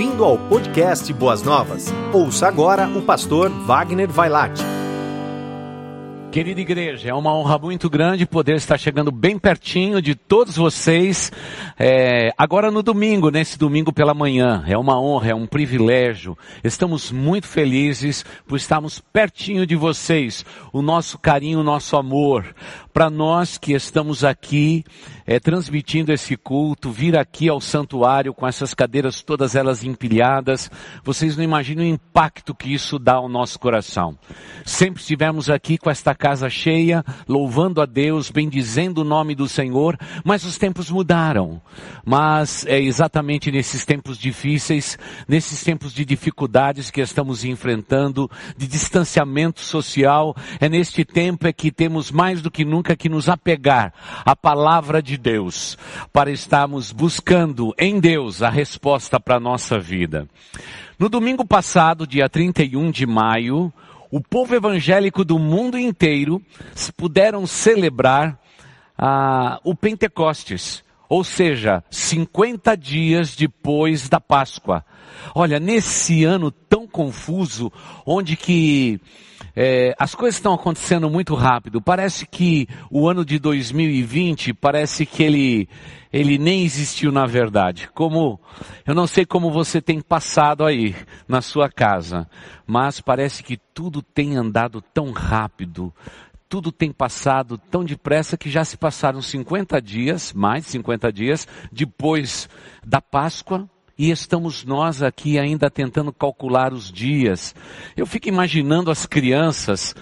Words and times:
Bem-vindo 0.00 0.24
ao 0.24 0.38
podcast 0.38 1.12
Boas 1.12 1.42
Novas. 1.42 1.92
Ouça 2.10 2.48
agora 2.48 2.88
o 2.88 3.02
pastor 3.02 3.50
Wagner 3.50 4.08
Vailate. 4.08 4.62
Querida 6.32 6.60
igreja, 6.60 7.10
é 7.10 7.12
uma 7.12 7.34
honra 7.34 7.58
muito 7.58 7.90
grande 7.90 8.24
poder 8.24 8.54
estar 8.54 8.78
chegando 8.78 9.10
bem 9.12 9.38
pertinho 9.38 10.00
de 10.00 10.14
todos 10.14 10.56
vocês, 10.56 11.30
é, 11.78 12.32
agora 12.38 12.70
no 12.70 12.82
domingo, 12.82 13.30
nesse 13.30 13.58
domingo 13.58 13.92
pela 13.92 14.14
manhã. 14.14 14.64
É 14.66 14.78
uma 14.78 14.98
honra, 14.98 15.32
é 15.32 15.34
um 15.34 15.46
privilégio. 15.46 16.38
Estamos 16.64 17.10
muito 17.10 17.48
felizes 17.48 18.24
por 18.46 18.56
estarmos 18.56 19.02
pertinho 19.12 19.66
de 19.66 19.76
vocês. 19.76 20.46
O 20.72 20.80
nosso 20.80 21.18
carinho, 21.18 21.60
o 21.60 21.64
nosso 21.64 21.96
amor. 21.96 22.54
Para 22.92 23.08
nós 23.08 23.56
que 23.56 23.72
estamos 23.72 24.24
aqui 24.24 24.84
é, 25.30 25.38
transmitindo 25.38 26.12
esse 26.12 26.36
culto, 26.36 26.90
vir 26.90 27.16
aqui 27.16 27.48
ao 27.48 27.60
santuário 27.60 28.34
com 28.34 28.48
essas 28.48 28.74
cadeiras 28.74 29.22
todas 29.22 29.54
elas 29.54 29.84
empilhadas, 29.84 30.68
vocês 31.04 31.36
não 31.36 31.44
imaginam 31.44 31.84
o 31.84 31.86
impacto 31.86 32.52
que 32.52 32.74
isso 32.74 32.98
dá 32.98 33.14
ao 33.14 33.28
nosso 33.28 33.56
coração. 33.60 34.18
Sempre 34.64 35.00
estivemos 35.00 35.48
aqui 35.48 35.78
com 35.78 35.88
esta 35.88 36.16
casa 36.16 36.50
cheia, 36.50 37.04
louvando 37.28 37.80
a 37.80 37.86
Deus, 37.86 38.28
bendizendo 38.28 39.02
o 39.02 39.04
nome 39.04 39.36
do 39.36 39.48
Senhor, 39.48 39.96
mas 40.24 40.44
os 40.44 40.58
tempos 40.58 40.90
mudaram. 40.90 41.62
Mas 42.04 42.66
é 42.66 42.80
exatamente 42.80 43.52
nesses 43.52 43.84
tempos 43.84 44.18
difíceis, 44.18 44.98
nesses 45.28 45.62
tempos 45.62 45.92
de 45.92 46.04
dificuldades 46.04 46.90
que 46.90 47.00
estamos 47.00 47.44
enfrentando, 47.44 48.28
de 48.56 48.66
distanciamento 48.66 49.60
social, 49.60 50.34
é 50.58 50.68
neste 50.68 51.04
tempo 51.04 51.46
é 51.46 51.52
que 51.52 51.70
temos 51.70 52.10
mais 52.10 52.42
do 52.42 52.50
que 52.50 52.64
nunca 52.64 52.79
que 52.82 53.08
nos 53.08 53.28
apegar 53.28 53.92
à 54.24 54.34
palavra 54.34 55.02
de 55.02 55.16
Deus, 55.16 55.76
para 56.12 56.30
estarmos 56.30 56.92
buscando 56.92 57.74
em 57.78 58.00
Deus 58.00 58.42
a 58.42 58.48
resposta 58.48 59.20
para 59.20 59.36
a 59.36 59.40
nossa 59.40 59.78
vida. 59.78 60.26
No 60.98 61.08
domingo 61.08 61.46
passado, 61.46 62.06
dia 62.06 62.28
31 62.28 62.90
de 62.90 63.06
maio, 63.06 63.72
o 64.10 64.20
povo 64.20 64.54
evangélico 64.54 65.24
do 65.24 65.38
mundo 65.38 65.78
inteiro 65.78 66.42
puderam 66.96 67.46
celebrar 67.46 68.38
ah, 68.98 69.60
o 69.64 69.74
Pentecostes, 69.74 70.84
ou 71.08 71.24
seja, 71.24 71.82
50 71.90 72.76
dias 72.76 73.34
depois 73.34 74.08
da 74.08 74.20
Páscoa. 74.20 74.84
Olha, 75.34 75.58
nesse 75.58 76.24
ano 76.24 76.50
tão 76.50 76.79
confuso, 76.90 77.72
onde 78.04 78.36
que 78.36 79.00
é, 79.54 79.94
as 79.98 80.14
coisas 80.14 80.36
estão 80.36 80.54
acontecendo 80.54 81.08
muito 81.10 81.34
rápido. 81.34 81.80
Parece 81.80 82.26
que 82.26 82.68
o 82.90 83.08
ano 83.08 83.24
de 83.24 83.38
2020 83.38 84.52
parece 84.54 85.06
que 85.06 85.22
ele 85.22 85.68
ele 86.12 86.38
nem 86.38 86.64
existiu 86.64 87.12
na 87.12 87.24
verdade. 87.24 87.88
Como 87.94 88.40
eu 88.86 88.94
não 88.94 89.06
sei 89.06 89.24
como 89.24 89.50
você 89.50 89.80
tem 89.80 90.00
passado 90.00 90.64
aí 90.64 90.94
na 91.28 91.40
sua 91.40 91.68
casa, 91.68 92.28
mas 92.66 93.00
parece 93.00 93.42
que 93.42 93.56
tudo 93.72 94.02
tem 94.02 94.36
andado 94.36 94.82
tão 94.82 95.12
rápido. 95.12 95.92
Tudo 96.48 96.72
tem 96.72 96.90
passado 96.90 97.56
tão 97.56 97.84
depressa 97.84 98.36
que 98.36 98.50
já 98.50 98.64
se 98.64 98.76
passaram 98.76 99.22
50 99.22 99.80
dias, 99.80 100.32
mais 100.32 100.64
de 100.64 100.70
50 100.72 101.12
dias, 101.12 101.46
depois 101.70 102.48
da 102.84 103.00
Páscoa, 103.00 103.68
e 104.00 104.10
estamos 104.10 104.64
nós 104.64 105.02
aqui 105.02 105.38
ainda 105.38 105.70
tentando 105.70 106.10
calcular 106.10 106.72
os 106.72 106.90
dias. 106.90 107.54
Eu 107.94 108.06
fico 108.06 108.30
imaginando 108.30 108.90
as 108.90 109.04
crianças 109.04 109.94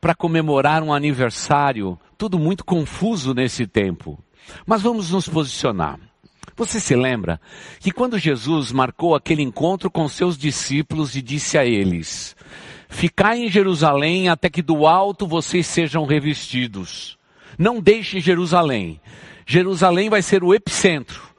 para 0.00 0.14
comemorar 0.14 0.82
um 0.82 0.94
aniversário, 0.94 1.98
tudo 2.16 2.38
muito 2.38 2.64
confuso 2.64 3.34
nesse 3.34 3.66
tempo. 3.66 4.18
Mas 4.64 4.80
vamos 4.80 5.10
nos 5.10 5.28
posicionar. 5.28 6.00
Você 6.56 6.80
se 6.80 6.96
lembra 6.96 7.38
que 7.80 7.90
quando 7.90 8.18
Jesus 8.18 8.72
marcou 8.72 9.14
aquele 9.14 9.42
encontro 9.42 9.90
com 9.90 10.08
seus 10.08 10.38
discípulos 10.38 11.14
e 11.14 11.20
disse 11.20 11.58
a 11.58 11.66
eles: 11.66 12.34
Ficai 12.88 13.40
em 13.40 13.50
Jerusalém 13.50 14.30
até 14.30 14.48
que 14.48 14.62
do 14.62 14.86
alto 14.86 15.26
vocês 15.26 15.66
sejam 15.66 16.06
revestidos. 16.06 17.18
Não 17.58 17.78
deixem 17.78 18.22
Jerusalém. 18.22 18.98
Jerusalém 19.44 20.08
vai 20.08 20.22
ser 20.22 20.42
o 20.42 20.54
epicentro 20.54 21.34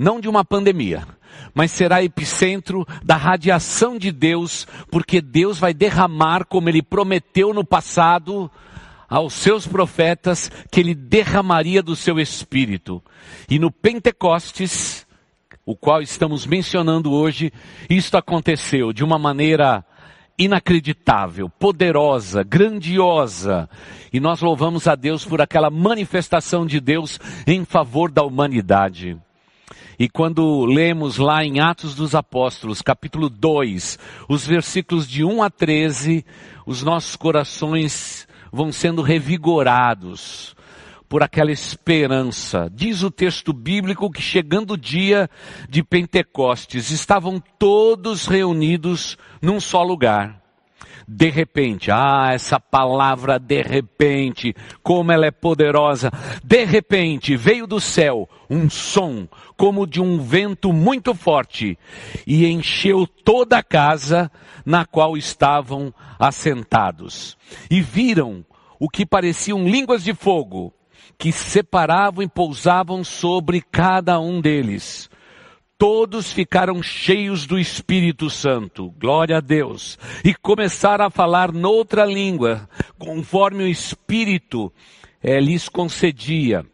não 0.00 0.18
de 0.18 0.30
uma 0.30 0.42
pandemia, 0.42 1.06
mas 1.54 1.70
será 1.70 2.02
epicentro 2.02 2.86
da 3.02 3.16
radiação 3.16 3.98
de 3.98 4.12
Deus, 4.12 4.66
porque 4.90 5.20
Deus 5.20 5.58
vai 5.58 5.74
derramar, 5.74 6.44
como 6.44 6.68
ele 6.68 6.82
prometeu 6.82 7.52
no 7.52 7.64
passado, 7.64 8.50
aos 9.08 9.34
seus 9.34 9.66
profetas, 9.66 10.50
que 10.70 10.80
ele 10.80 10.94
derramaria 10.94 11.82
do 11.82 11.96
seu 11.96 12.20
espírito. 12.20 13.02
E 13.48 13.58
no 13.58 13.70
Pentecostes, 13.70 15.06
o 15.66 15.76
qual 15.76 16.00
estamos 16.00 16.46
mencionando 16.46 17.12
hoje, 17.12 17.52
isto 17.88 18.16
aconteceu 18.16 18.92
de 18.92 19.04
uma 19.04 19.18
maneira 19.18 19.84
inacreditável, 20.38 21.50
poderosa, 21.50 22.42
grandiosa. 22.42 23.68
E 24.10 24.18
nós 24.18 24.40
louvamos 24.40 24.88
a 24.88 24.94
Deus 24.94 25.24
por 25.24 25.42
aquela 25.42 25.68
manifestação 25.68 26.64
de 26.64 26.80
Deus 26.80 27.20
em 27.46 27.64
favor 27.64 28.10
da 28.10 28.22
humanidade. 28.22 29.18
E 30.00 30.08
quando 30.08 30.64
lemos 30.64 31.18
lá 31.18 31.44
em 31.44 31.60
Atos 31.60 31.94
dos 31.94 32.14
Apóstolos, 32.14 32.80
capítulo 32.80 33.28
2, 33.28 33.98
os 34.30 34.46
versículos 34.46 35.06
de 35.06 35.22
1 35.22 35.42
a 35.42 35.50
13, 35.50 36.24
os 36.64 36.82
nossos 36.82 37.16
corações 37.16 38.26
vão 38.50 38.72
sendo 38.72 39.02
revigorados 39.02 40.56
por 41.06 41.22
aquela 41.22 41.52
esperança. 41.52 42.70
Diz 42.72 43.02
o 43.02 43.10
texto 43.10 43.52
bíblico 43.52 44.10
que 44.10 44.22
chegando 44.22 44.70
o 44.70 44.78
dia 44.78 45.28
de 45.68 45.82
Pentecostes, 45.82 46.90
estavam 46.90 47.38
todos 47.58 48.26
reunidos 48.26 49.18
num 49.42 49.60
só 49.60 49.82
lugar 49.82 50.39
de 51.12 51.28
repente. 51.28 51.90
Ah, 51.90 52.30
essa 52.32 52.60
palavra 52.60 53.36
de 53.36 53.62
repente, 53.62 54.54
como 54.80 55.10
ela 55.10 55.26
é 55.26 55.32
poderosa. 55.32 56.08
De 56.44 56.64
repente 56.64 57.36
veio 57.36 57.66
do 57.66 57.80
céu 57.80 58.28
um 58.48 58.70
som 58.70 59.26
como 59.56 59.86
de 59.86 60.00
um 60.00 60.20
vento 60.20 60.72
muito 60.72 61.12
forte 61.12 61.76
e 62.26 62.46
encheu 62.46 63.06
toda 63.06 63.58
a 63.58 63.62
casa 63.62 64.30
na 64.64 64.84
qual 64.84 65.16
estavam 65.16 65.92
assentados. 66.16 67.36
E 67.68 67.80
viram 67.80 68.44
o 68.78 68.88
que 68.88 69.04
pareciam 69.04 69.64
línguas 69.64 70.04
de 70.04 70.14
fogo 70.14 70.72
que 71.18 71.32
separavam 71.32 72.22
e 72.22 72.28
pousavam 72.28 73.02
sobre 73.02 73.60
cada 73.60 74.20
um 74.20 74.40
deles 74.40 75.09
todos 75.80 76.30
ficaram 76.30 76.82
cheios 76.82 77.46
do 77.46 77.58
Espírito 77.58 78.28
Santo, 78.28 78.94
glória 79.00 79.38
a 79.38 79.40
Deus, 79.40 79.98
e 80.22 80.34
começaram 80.34 81.06
a 81.06 81.10
falar 81.10 81.52
noutra 81.52 82.04
língua, 82.04 82.68
conforme 82.98 83.64
o 83.64 83.66
Espírito 83.66 84.70
é, 85.22 85.40
lhes 85.40 85.70
concedia, 85.70 86.66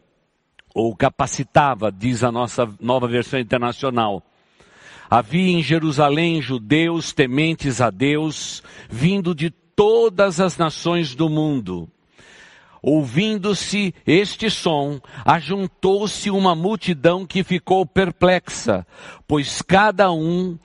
ou 0.75 0.93
capacitava, 0.93 1.89
diz 1.89 2.21
a 2.21 2.33
nossa 2.33 2.67
nova 2.81 3.07
versão 3.07 3.39
internacional. 3.39 4.21
Havia 5.09 5.57
em 5.57 5.63
Jerusalém 5.63 6.41
judeus 6.41 7.13
tementes 7.13 7.79
a 7.79 7.89
Deus, 7.89 8.61
vindo 8.89 9.33
de 9.33 9.49
todas 9.49 10.41
as 10.41 10.57
nações 10.57 11.15
do 11.15 11.29
mundo. 11.29 11.89
Ouvindo-se 12.89 13.93
este 14.05 14.49
som, 14.49 15.01
ajuntou-se 15.25 16.31
uma 16.31 16.55
multidão 16.55 17.25
que 17.25 17.43
ficou 17.43 17.85
perplexa, 17.85 18.87
pois 19.27 19.61
cada 19.61 20.09
um 20.09 20.57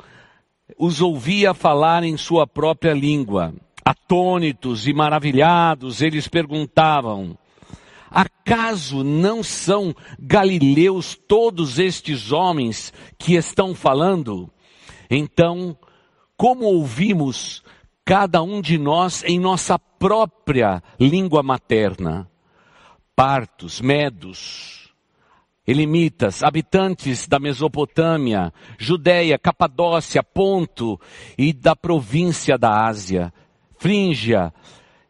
os 0.78 1.00
ouvia 1.00 1.53
falar 1.53 2.05
em 2.05 2.16
sua 2.16 2.47
própria 2.47 2.93
língua. 2.93 3.53
Atônitos 3.84 4.87
e 4.87 4.93
maravilhados, 4.93 6.00
eles 6.00 6.28
perguntavam, 6.28 7.37
acaso 8.09 9.03
não 9.03 9.43
são 9.43 9.93
galileus 10.16 11.19
todos 11.27 11.81
estes 11.81 12.31
homens 12.31 12.93
que 13.19 13.34
estão 13.34 13.75
falando? 13.75 14.49
Então, 15.11 15.76
como 16.37 16.67
ouvimos 16.67 17.64
cada 18.04 18.43
um 18.43 18.60
de 18.60 18.78
nós 18.78 19.22
em 19.25 19.38
nossa 19.38 19.78
própria 19.78 20.82
língua 20.99 21.43
materna. 21.43 22.28
Partos, 23.14 23.81
medos, 23.81 24.93
elimitas, 25.66 26.43
habitantes 26.43 27.26
da 27.26 27.38
Mesopotâmia, 27.38 28.52
Judéia, 28.78 29.38
Capadócia, 29.38 30.22
Ponto 30.22 31.00
e 31.38 31.52
da 31.52 31.76
província 31.76 32.58
da 32.58 32.87
Ásia, 32.87 33.32
Frígia, 33.78 34.52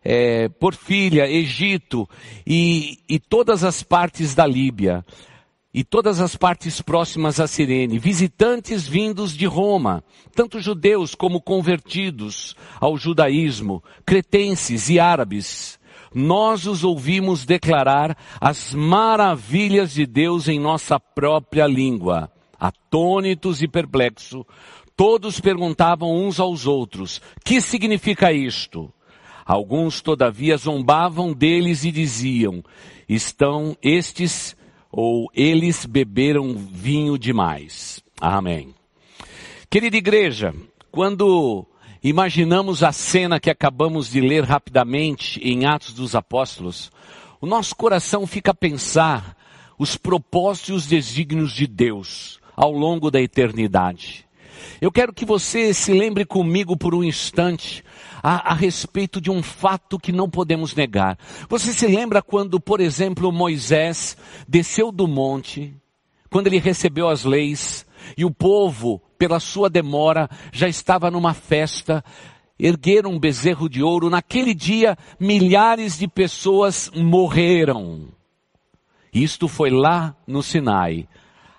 é, 0.04 0.48
Porfíria, 0.48 1.30
Egito 1.30 2.08
e, 2.46 2.98
e 3.08 3.18
todas 3.18 3.64
as 3.64 3.82
partes 3.82 4.34
da 4.34 4.46
Líbia 4.46 5.04
e 5.74 5.82
todas 5.82 6.20
as 6.20 6.36
partes 6.36 6.82
próximas 6.82 7.40
a 7.40 7.46
Sirene, 7.46 7.98
visitantes 7.98 8.86
vindos 8.86 9.34
de 9.34 9.46
Roma, 9.46 10.04
tanto 10.34 10.60
judeus 10.60 11.14
como 11.14 11.40
convertidos 11.40 12.54
ao 12.78 12.96
judaísmo, 12.98 13.82
cretenses 14.04 14.90
e 14.90 15.00
árabes. 15.00 15.80
Nós 16.14 16.66
os 16.66 16.84
ouvimos 16.84 17.46
declarar 17.46 18.16
as 18.38 18.74
maravilhas 18.74 19.94
de 19.94 20.04
Deus 20.04 20.46
em 20.46 20.60
nossa 20.60 21.00
própria 21.00 21.66
língua. 21.66 22.30
atônitos 22.60 23.60
e 23.60 23.66
perplexos, 23.66 24.44
todos 24.94 25.40
perguntavam 25.40 26.14
uns 26.14 26.38
aos 26.38 26.66
outros: 26.66 27.20
que 27.42 27.62
significa 27.62 28.30
isto? 28.30 28.92
Alguns, 29.44 30.00
todavia, 30.02 30.56
zombavam 30.56 31.32
deles 31.32 31.82
e 31.82 31.90
diziam: 31.90 32.62
estão 33.08 33.76
estes 33.82 34.54
ou 34.92 35.30
eles 35.34 35.86
beberam 35.86 36.54
vinho 36.54 37.18
demais. 37.18 38.04
Amém. 38.20 38.74
Querida 39.70 39.96
igreja, 39.96 40.54
quando 40.90 41.66
imaginamos 42.04 42.82
a 42.82 42.92
cena 42.92 43.40
que 43.40 43.48
acabamos 43.48 44.10
de 44.10 44.20
ler 44.20 44.44
rapidamente 44.44 45.40
em 45.40 45.64
Atos 45.64 45.94
dos 45.94 46.14
Apóstolos, 46.14 46.92
o 47.40 47.46
nosso 47.46 47.74
coração 47.74 48.26
fica 48.26 48.50
a 48.50 48.54
pensar 48.54 49.34
os 49.78 49.96
propósitos 49.96 50.68
e 50.68 50.72
os 50.74 50.86
desígnios 50.86 51.52
de 51.52 51.66
Deus 51.66 52.38
ao 52.54 52.70
longo 52.70 53.10
da 53.10 53.20
eternidade. 53.20 54.26
Eu 54.80 54.92
quero 54.92 55.12
que 55.12 55.24
você 55.24 55.72
se 55.72 55.92
lembre 55.92 56.24
comigo 56.24 56.76
por 56.76 56.94
um 56.94 57.02
instante 57.02 57.82
a, 58.22 58.52
a, 58.52 58.54
respeito 58.54 59.20
de 59.20 59.30
um 59.30 59.42
fato 59.42 59.98
que 59.98 60.12
não 60.12 60.30
podemos 60.30 60.74
negar. 60.74 61.18
Você 61.48 61.72
se 61.72 61.86
lembra 61.86 62.22
quando, 62.22 62.60
por 62.60 62.80
exemplo, 62.80 63.32
Moisés 63.32 64.16
desceu 64.48 64.92
do 64.92 65.08
monte, 65.08 65.74
quando 66.30 66.46
ele 66.46 66.58
recebeu 66.58 67.08
as 67.08 67.24
leis, 67.24 67.84
e 68.16 68.24
o 68.24 68.30
povo, 68.30 69.00
pela 69.18 69.40
sua 69.40 69.68
demora, 69.68 70.28
já 70.52 70.68
estava 70.68 71.10
numa 71.10 71.34
festa, 71.34 72.04
ergueram 72.58 73.12
um 73.12 73.18
bezerro 73.18 73.68
de 73.68 73.82
ouro. 73.82 74.08
Naquele 74.08 74.54
dia, 74.54 74.96
milhares 75.18 75.98
de 75.98 76.06
pessoas 76.08 76.90
morreram. 76.94 78.08
Isto 79.12 79.46
foi 79.48 79.70
lá 79.70 80.16
no 80.26 80.42
Sinai. 80.42 81.06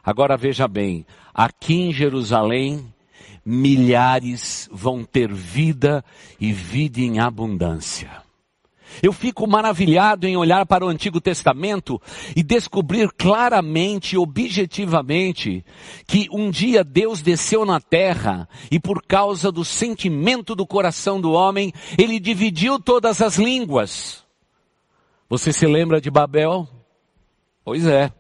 Agora 0.04 0.36
veja 0.36 0.68
bem, 0.68 1.06
aqui 1.34 1.76
em 1.76 1.94
Jerusalém, 1.94 2.93
milhares 3.46 4.70
vão 4.72 5.04
ter 5.04 5.32
vida 5.32 6.04
e 6.40 6.52
vida 6.52 7.00
em 7.00 7.20
abundância. 7.20 8.24
Eu 9.02 9.12
fico 9.12 9.48
maravilhado 9.48 10.28
em 10.28 10.38
olhar 10.38 10.66
para 10.66 10.86
o 10.86 10.90
Antigo 10.90 11.20
Testamento 11.20 12.00
e 12.36 12.44
descobrir 12.44 13.12
claramente, 13.12 14.18
objetivamente, 14.18 15.66
que 16.06 16.28
um 16.32 16.52
dia 16.52 16.84
Deus 16.84 17.22
desceu 17.22 17.66
na 17.66 17.80
terra 17.80 18.48
e 18.70 18.80
por 18.80 19.02
causa 19.02 19.52
do 19.52 19.66
sentimento 19.66 20.54
do 20.54 20.68
coração 20.68 21.20
do 21.20 21.32
homem, 21.32 21.74
ele 21.98 22.20
dividiu 22.20 22.80
todas 22.80 23.22
as 23.22 23.38
línguas. 23.38 24.24
Você 25.30 25.52
se 25.52 25.66
lembra 25.66 26.00
de 26.00 26.12
Babel? 26.12 26.68
Pois 27.64 27.86
é. 27.88 28.12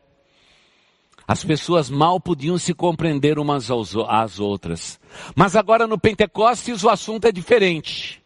As 1.27 1.43
pessoas 1.43 1.89
mal 1.89 2.19
podiam 2.19 2.57
se 2.57 2.73
compreender 2.73 3.39
umas 3.39 3.69
às 4.09 4.39
outras. 4.39 4.99
Mas 5.35 5.55
agora 5.55 5.87
no 5.87 5.97
Pentecostes 5.97 6.83
o 6.83 6.89
assunto 6.89 7.25
é 7.25 7.31
diferente. 7.31 8.23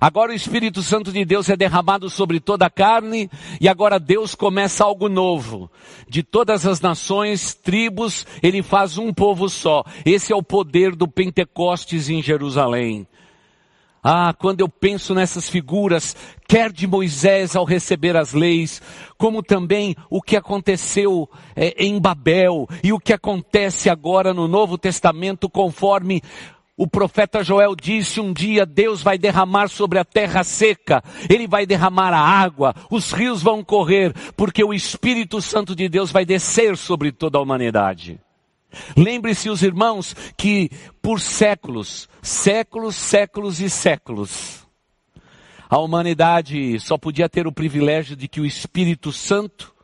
Agora 0.00 0.32
o 0.32 0.34
Espírito 0.34 0.82
Santo 0.82 1.12
de 1.12 1.24
Deus 1.24 1.48
é 1.48 1.56
derramado 1.56 2.10
sobre 2.10 2.40
toda 2.40 2.66
a 2.66 2.70
carne 2.70 3.30
e 3.60 3.68
agora 3.68 4.00
Deus 4.00 4.34
começa 4.34 4.84
algo 4.84 5.08
novo. 5.08 5.70
De 6.08 6.22
todas 6.22 6.66
as 6.66 6.80
nações, 6.80 7.54
tribos, 7.54 8.26
ele 8.42 8.62
faz 8.62 8.98
um 8.98 9.12
povo 9.12 9.48
só. 9.48 9.84
Esse 10.04 10.32
é 10.32 10.36
o 10.36 10.42
poder 10.42 10.96
do 10.96 11.06
Pentecostes 11.06 12.08
em 12.08 12.22
Jerusalém. 12.22 13.06
Ah, 14.06 14.34
quando 14.38 14.60
eu 14.60 14.68
penso 14.68 15.14
nessas 15.14 15.48
figuras, 15.48 16.14
quer 16.46 16.70
de 16.70 16.86
Moisés 16.86 17.56
ao 17.56 17.64
receber 17.64 18.18
as 18.18 18.34
leis, 18.34 18.82
como 19.16 19.42
também 19.42 19.96
o 20.10 20.20
que 20.20 20.36
aconteceu 20.36 21.26
é, 21.56 21.74
em 21.82 21.98
Babel 21.98 22.68
e 22.82 22.92
o 22.92 23.00
que 23.00 23.14
acontece 23.14 23.88
agora 23.88 24.34
no 24.34 24.46
Novo 24.46 24.76
Testamento, 24.76 25.48
conforme 25.48 26.20
o 26.76 26.86
profeta 26.86 27.42
Joel 27.42 27.74
disse 27.74 28.20
um 28.20 28.30
dia 28.30 28.66
Deus 28.66 29.00
vai 29.00 29.16
derramar 29.16 29.68
sobre 29.68 29.98
a 29.98 30.04
terra 30.04 30.44
seca, 30.44 31.02
Ele 31.30 31.46
vai 31.46 31.64
derramar 31.64 32.12
a 32.12 32.20
água, 32.20 32.74
os 32.90 33.10
rios 33.10 33.42
vão 33.42 33.64
correr, 33.64 34.12
porque 34.36 34.62
o 34.62 34.74
Espírito 34.74 35.40
Santo 35.40 35.74
de 35.74 35.88
Deus 35.88 36.12
vai 36.12 36.26
descer 36.26 36.76
sobre 36.76 37.10
toda 37.10 37.38
a 37.38 37.40
humanidade. 37.40 38.20
Lembre-se, 38.96 39.48
os 39.48 39.62
irmãos, 39.62 40.14
que 40.36 40.70
por 41.02 41.20
séculos, 41.20 42.08
séculos, 42.22 42.96
séculos 42.96 43.60
e 43.60 43.68
séculos, 43.68 44.66
a 45.68 45.78
humanidade 45.78 46.78
só 46.80 46.96
podia 46.96 47.28
ter 47.28 47.46
o 47.46 47.52
privilégio 47.52 48.14
de 48.14 48.28
que 48.28 48.40
o 48.40 48.46
Espírito 48.46 49.12
Santo 49.12 49.74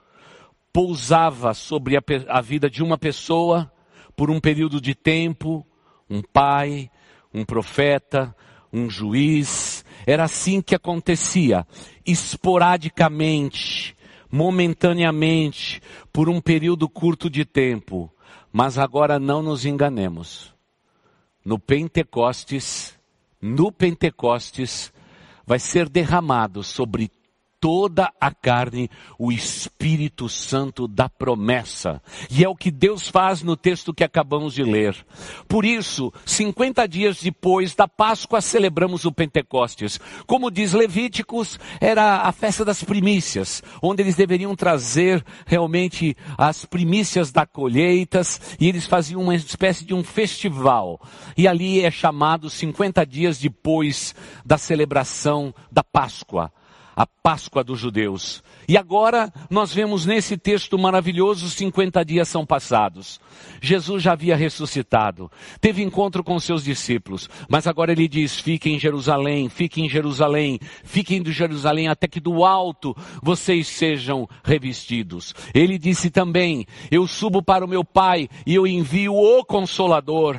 pousava 0.72 1.52
sobre 1.54 1.96
a, 1.96 2.02
a 2.28 2.40
vida 2.40 2.70
de 2.70 2.82
uma 2.82 2.96
pessoa 2.96 3.70
por 4.16 4.30
um 4.30 4.38
período 4.38 4.80
de 4.80 4.94
tempo, 4.94 5.66
um 6.08 6.22
pai, 6.22 6.90
um 7.32 7.44
profeta, 7.44 8.34
um 8.72 8.88
juiz. 8.88 9.84
Era 10.06 10.24
assim 10.24 10.60
que 10.60 10.74
acontecia, 10.74 11.66
esporadicamente, 12.06 13.96
momentaneamente, 14.30 15.80
por 16.12 16.28
um 16.28 16.40
período 16.40 16.88
curto 16.88 17.28
de 17.28 17.44
tempo. 17.44 18.12
Mas 18.52 18.78
agora 18.78 19.18
não 19.18 19.42
nos 19.42 19.64
enganemos. 19.64 20.54
No 21.44 21.58
Pentecostes, 21.58 22.98
no 23.40 23.70
Pentecostes, 23.70 24.92
vai 25.46 25.58
ser 25.58 25.88
derramado 25.88 26.62
sobre 26.62 27.10
toda 27.60 28.10
a 28.18 28.32
carne 28.32 28.90
o 29.18 29.30
Espírito 29.30 30.28
Santo 30.28 30.88
da 30.88 31.08
promessa. 31.08 32.02
E 32.30 32.42
é 32.42 32.48
o 32.48 32.56
que 32.56 32.70
Deus 32.70 33.08
faz 33.08 33.42
no 33.42 33.56
texto 33.56 33.92
que 33.92 34.02
acabamos 34.02 34.54
de 34.54 34.62
ler. 34.62 34.96
Por 35.46 35.64
isso, 35.64 36.12
50 36.24 36.88
dias 36.88 37.20
depois 37.20 37.74
da 37.74 37.86
Páscoa, 37.86 38.40
celebramos 38.40 39.04
o 39.04 39.12
Pentecostes. 39.12 40.00
Como 40.26 40.50
diz 40.50 40.72
Levíticos, 40.72 41.60
era 41.80 42.22
a 42.22 42.32
festa 42.32 42.64
das 42.64 42.82
primícias, 42.82 43.62
onde 43.82 44.02
eles 44.02 44.16
deveriam 44.16 44.56
trazer 44.56 45.24
realmente 45.44 46.16
as 46.38 46.64
primícias 46.64 47.30
da 47.30 47.44
colheitas, 47.44 48.40
e 48.58 48.68
eles 48.68 48.86
faziam 48.86 49.20
uma 49.20 49.34
espécie 49.34 49.84
de 49.84 49.92
um 49.92 50.02
festival. 50.02 51.00
E 51.36 51.46
ali 51.46 51.84
é 51.84 51.90
chamado 51.90 52.48
50 52.48 53.04
dias 53.04 53.38
depois 53.38 54.14
da 54.44 54.56
celebração 54.56 55.54
da 55.70 55.84
Páscoa 55.84 56.50
a 57.00 57.06
Páscoa 57.06 57.64
dos 57.64 57.80
judeus. 57.80 58.44
E 58.68 58.76
agora 58.76 59.32
nós 59.48 59.72
vemos 59.72 60.04
nesse 60.04 60.36
texto 60.36 60.78
maravilhoso, 60.78 61.48
50 61.48 62.04
dias 62.04 62.28
são 62.28 62.44
passados. 62.44 63.18
Jesus 63.58 64.02
já 64.02 64.12
havia 64.12 64.36
ressuscitado, 64.36 65.32
teve 65.62 65.82
encontro 65.82 66.22
com 66.22 66.38
seus 66.38 66.62
discípulos, 66.62 67.26
mas 67.48 67.66
agora 67.66 67.90
ele 67.90 68.06
diz: 68.06 68.38
fiquem 68.38 68.74
em 68.74 68.78
Jerusalém, 68.78 69.48
fiquem 69.48 69.86
em 69.86 69.88
Jerusalém, 69.88 70.60
fiquem 70.84 71.22
de 71.22 71.32
Jerusalém 71.32 71.88
até 71.88 72.06
que 72.06 72.20
do 72.20 72.44
alto 72.44 72.94
vocês 73.22 73.66
sejam 73.66 74.28
revestidos. 74.44 75.34
Ele 75.54 75.78
disse 75.78 76.10
também: 76.10 76.66
eu 76.90 77.06
subo 77.06 77.42
para 77.42 77.64
o 77.64 77.68
meu 77.68 77.82
Pai 77.82 78.28
e 78.44 78.54
eu 78.54 78.66
envio 78.66 79.14
o 79.14 79.42
Consolador. 79.42 80.38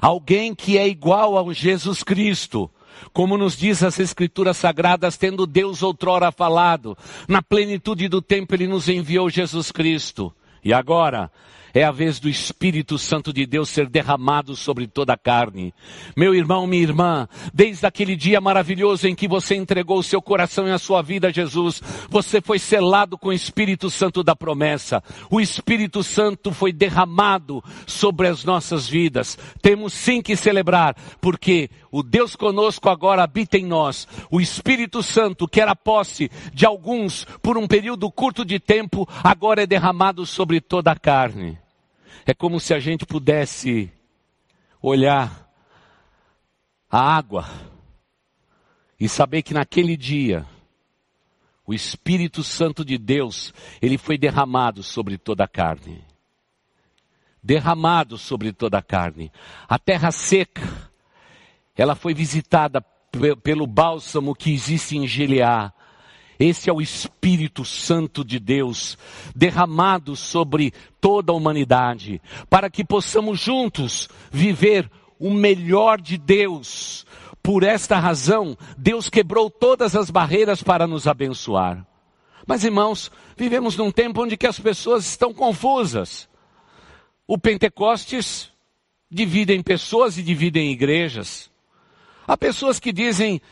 Alguém 0.00 0.54
que 0.54 0.78
é 0.78 0.86
igual 0.86 1.36
ao 1.36 1.52
Jesus 1.52 2.04
Cristo 2.04 2.70
como 3.12 3.36
nos 3.36 3.56
diz 3.56 3.82
as 3.82 3.98
Escrituras 3.98 4.56
Sagradas, 4.56 5.16
tendo 5.16 5.46
Deus 5.46 5.82
outrora 5.82 6.30
falado, 6.32 6.96
na 7.28 7.42
plenitude 7.42 8.08
do 8.08 8.20
tempo 8.22 8.54
Ele 8.54 8.66
nos 8.66 8.88
enviou 8.88 9.28
Jesus 9.30 9.70
Cristo. 9.70 10.32
E 10.64 10.72
agora, 10.72 11.30
é 11.72 11.84
a 11.84 11.90
vez 11.90 12.18
do 12.18 12.28
Espírito 12.28 12.98
Santo 12.98 13.32
de 13.32 13.46
Deus 13.46 13.68
ser 13.68 13.88
derramado 13.88 14.56
sobre 14.56 14.86
toda 14.86 15.12
a 15.12 15.18
carne. 15.18 15.72
Meu 16.16 16.34
irmão, 16.34 16.66
minha 16.66 16.82
irmã, 16.82 17.28
desde 17.52 17.86
aquele 17.86 18.16
dia 18.16 18.40
maravilhoso 18.40 19.06
em 19.06 19.14
que 19.14 19.28
você 19.28 19.54
entregou 19.54 19.98
o 19.98 20.02
seu 20.02 20.20
coração 20.20 20.66
e 20.66 20.72
a 20.72 20.78
sua 20.78 21.02
vida 21.02 21.28
a 21.28 21.32
Jesus, 21.32 21.82
você 22.08 22.40
foi 22.40 22.58
selado 22.58 23.16
com 23.16 23.28
o 23.28 23.32
Espírito 23.32 23.88
Santo 23.90 24.22
da 24.22 24.34
promessa. 24.34 25.02
O 25.30 25.40
Espírito 25.40 26.02
Santo 26.02 26.52
foi 26.52 26.72
derramado 26.72 27.62
sobre 27.86 28.28
as 28.28 28.44
nossas 28.44 28.88
vidas. 28.88 29.38
Temos 29.62 29.92
sim 29.92 30.20
que 30.20 30.36
celebrar, 30.36 30.96
porque 31.20 31.70
o 31.92 32.02
Deus 32.02 32.34
conosco 32.34 32.88
agora 32.88 33.22
habita 33.22 33.56
em 33.56 33.66
nós. 33.66 34.08
O 34.30 34.40
Espírito 34.40 35.02
Santo, 35.02 35.46
que 35.46 35.60
era 35.60 35.76
posse 35.76 36.30
de 36.52 36.66
alguns 36.66 37.24
por 37.42 37.56
um 37.56 37.66
período 37.66 38.10
curto 38.10 38.44
de 38.44 38.58
tempo, 38.58 39.08
agora 39.22 39.62
é 39.62 39.66
derramado 39.66 40.26
sobre 40.26 40.60
toda 40.60 40.90
a 40.90 40.98
carne. 40.98 41.59
É 42.26 42.34
como 42.34 42.60
se 42.60 42.74
a 42.74 42.78
gente 42.78 43.06
pudesse 43.06 43.92
olhar 44.80 45.48
a 46.90 47.16
água 47.16 47.48
e 48.98 49.08
saber 49.08 49.42
que 49.42 49.54
naquele 49.54 49.96
dia 49.96 50.46
o 51.70 51.72
Espírito 51.72 52.42
Santo 52.42 52.84
de 52.84 52.98
Deus, 52.98 53.54
ele 53.80 53.96
foi 53.96 54.18
derramado 54.18 54.82
sobre 54.82 55.16
toda 55.16 55.44
a 55.44 55.48
carne. 55.48 56.02
Derramado 57.40 58.18
sobre 58.18 58.52
toda 58.52 58.78
a 58.78 58.82
carne. 58.82 59.30
A 59.68 59.78
terra 59.78 60.10
seca, 60.10 60.62
ela 61.76 61.94
foi 61.94 62.12
visitada 62.12 62.84
pelo 63.42 63.68
bálsamo 63.68 64.34
que 64.34 64.52
existe 64.52 64.96
em 64.96 65.06
Gileá. 65.06 65.72
Esse 66.40 66.70
é 66.70 66.72
o 66.72 66.80
Espírito 66.80 67.66
Santo 67.66 68.24
de 68.24 68.38
Deus, 68.38 68.96
derramado 69.36 70.16
sobre 70.16 70.72
toda 70.98 71.32
a 71.32 71.36
humanidade, 71.36 72.18
para 72.48 72.70
que 72.70 72.82
possamos 72.82 73.38
juntos 73.38 74.08
viver 74.32 74.90
o 75.18 75.30
melhor 75.30 76.00
de 76.00 76.16
Deus. 76.16 77.04
Por 77.42 77.62
esta 77.62 77.98
razão, 77.98 78.56
Deus 78.78 79.10
quebrou 79.10 79.50
todas 79.50 79.94
as 79.94 80.08
barreiras 80.08 80.62
para 80.62 80.86
nos 80.86 81.06
abençoar. 81.06 81.86
Mas 82.46 82.64
irmãos, 82.64 83.12
vivemos 83.36 83.76
num 83.76 83.90
tempo 83.90 84.22
onde 84.22 84.38
que 84.38 84.46
as 84.46 84.58
pessoas 84.58 85.04
estão 85.04 85.34
confusas. 85.34 86.26
O 87.26 87.36
Pentecostes 87.36 88.50
dividem 89.10 89.62
pessoas 89.62 90.16
e 90.16 90.22
dividem 90.22 90.72
igrejas. 90.72 91.50
Há 92.26 92.34
pessoas 92.34 92.80
que 92.80 92.92
dizem 92.92 93.42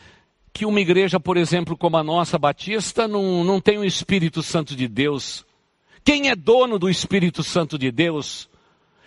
que 0.59 0.65
uma 0.65 0.81
igreja, 0.81 1.21
por 1.21 1.37
exemplo, 1.37 1.77
como 1.77 1.95
a 1.95 2.03
nossa 2.03 2.37
Batista, 2.37 3.07
não, 3.07 3.45
não 3.45 3.61
tem 3.61 3.77
o 3.77 3.85
Espírito 3.85 4.43
Santo 4.43 4.75
de 4.75 4.89
Deus. 4.89 5.45
Quem 6.03 6.29
é 6.29 6.35
dono 6.35 6.77
do 6.77 6.89
Espírito 6.89 7.41
Santo 7.43 7.77
de 7.77 7.89
Deus? 7.89 8.49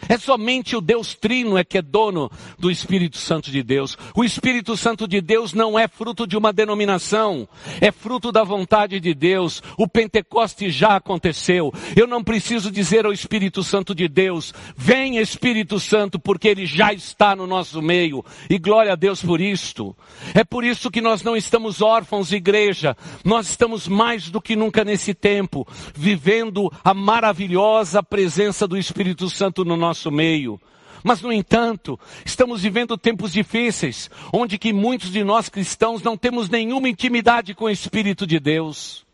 É 0.09 0.18
somente 0.18 0.75
o 0.76 0.80
Deus 0.80 1.14
Trino 1.14 1.56
é 1.56 1.64
que 1.64 1.78
é 1.78 1.82
dono 1.82 2.30
do 2.59 2.71
Espírito 2.71 3.16
Santo 3.18 3.50
de 3.50 3.62
Deus. 3.62 3.97
O 4.14 4.25
Espírito 4.25 4.76
Santo 4.76 5.06
de 5.06 5.21
Deus 5.21 5.52
não 5.52 5.78
é 5.78 5.87
fruto 5.87 6.26
de 6.26 6.37
uma 6.37 6.52
denominação, 6.52 7.49
é 7.80 7.92
fruto 7.92 8.32
da 8.32 8.42
vontade 8.42 8.99
de 8.99 9.14
Deus. 9.14 9.62
O 9.78 9.87
Pentecoste 9.87 10.71
já 10.71 10.97
aconteceu. 10.97 11.73
Eu 11.97 12.06
não 12.06 12.23
preciso 12.23 12.71
dizer 12.71 13.06
ao 13.06 13.12
Espírito 13.12 13.62
Santo 13.62 13.94
de 13.94 14.09
Deus, 14.09 14.52
vem 14.76 15.18
Espírito 15.18 15.78
Santo, 15.78 16.18
porque 16.18 16.49
ele 16.49 16.66
já 16.66 16.92
está 16.92 17.37
no 17.37 17.47
nosso 17.47 17.80
meio. 17.80 18.25
E 18.50 18.59
glória 18.59 18.92
a 18.92 18.97
Deus 18.97 19.23
por 19.23 19.40
isto. 19.40 19.97
É 20.35 20.42
por 20.42 20.64
isso 20.64 20.90
que 20.90 21.00
nós 21.00 21.23
não 21.23 21.37
estamos 21.37 21.80
órfãos, 21.80 22.32
igreja. 22.32 22.97
Nós 23.25 23.49
estamos 23.49 23.87
mais 23.87 24.30
do 24.30 24.40
que 24.40 24.56
nunca 24.56 24.85
nesse 24.85 25.14
tempo, 25.14 25.66
vivendo 25.94 26.73
a 26.82 26.92
maravilhosa 26.92 28.02
presença 28.02 28.66
do 28.66 28.76
Espírito 28.76 29.30
Santo 29.30 29.64
no 29.64 29.76
nosso 29.76 29.91
nosso 29.92 30.11
meio. 30.11 30.58
Mas, 31.04 31.20
no 31.20 31.32
entanto, 31.32 32.00
estamos 32.25 32.62
vivendo 32.62 32.96
tempos 32.96 33.32
difíceis, 33.32 34.11
onde 34.32 34.56
que 34.56 34.72
muitos 34.72 35.12
de 35.12 35.22
nós 35.22 35.49
cristãos 35.49 36.02
não 36.02 36.16
temos 36.16 36.49
nenhuma 36.49 36.88
intimidade 36.88 37.54
com 37.54 37.66
o 37.66 37.70
Espírito 37.70 38.26
de 38.26 38.40
Deus. 38.40 39.04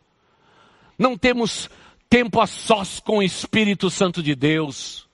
Não 0.96 1.16
temos 1.16 1.68
tempo 2.08 2.40
a 2.40 2.46
sós 2.46 3.00
com 3.00 3.18
o 3.18 3.22
Espírito 3.22 3.90
Santo 3.90 4.22
de 4.22 4.34
Deus. 4.34 5.08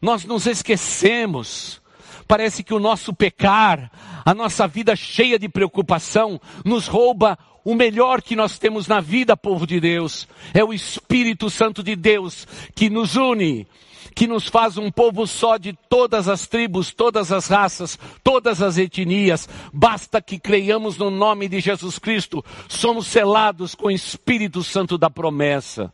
Nós 0.00 0.24
nos 0.24 0.46
esquecemos. 0.46 1.82
Parece 2.26 2.62
que 2.62 2.72
o 2.72 2.80
nosso 2.80 3.12
pecar, 3.12 3.90
a 4.24 4.32
nossa 4.32 4.66
vida 4.66 4.94
cheia 4.94 5.38
de 5.38 5.48
preocupação, 5.48 6.40
nos 6.64 6.86
rouba 6.86 7.36
o 7.64 7.74
melhor 7.74 8.22
que 8.22 8.36
nós 8.36 8.58
temos 8.58 8.86
na 8.86 9.00
vida, 9.00 9.36
povo 9.36 9.66
de 9.66 9.80
Deus. 9.80 10.28
É 10.54 10.64
o 10.64 10.72
Espírito 10.72 11.50
Santo 11.50 11.82
de 11.82 11.96
Deus 11.96 12.46
que 12.74 12.88
nos 12.88 13.16
une, 13.16 13.66
que 14.14 14.26
nos 14.26 14.48
faz 14.48 14.76
um 14.76 14.90
povo 14.90 15.26
só 15.26 15.56
de 15.56 15.72
todas 15.88 16.28
as 16.28 16.46
tribos, 16.46 16.92
todas 16.92 17.32
as 17.32 17.48
raças, 17.48 17.98
todas 18.22 18.62
as 18.62 18.78
etnias. 18.78 19.48
Basta 19.72 20.20
que 20.20 20.38
creiamos 20.38 20.96
no 20.98 21.10
nome 21.10 21.48
de 21.48 21.60
Jesus 21.60 21.98
Cristo, 21.98 22.44
somos 22.68 23.06
selados 23.06 23.74
com 23.74 23.86
o 23.86 23.90
Espírito 23.90 24.62
Santo 24.62 24.98
da 24.98 25.10
promessa. 25.10 25.92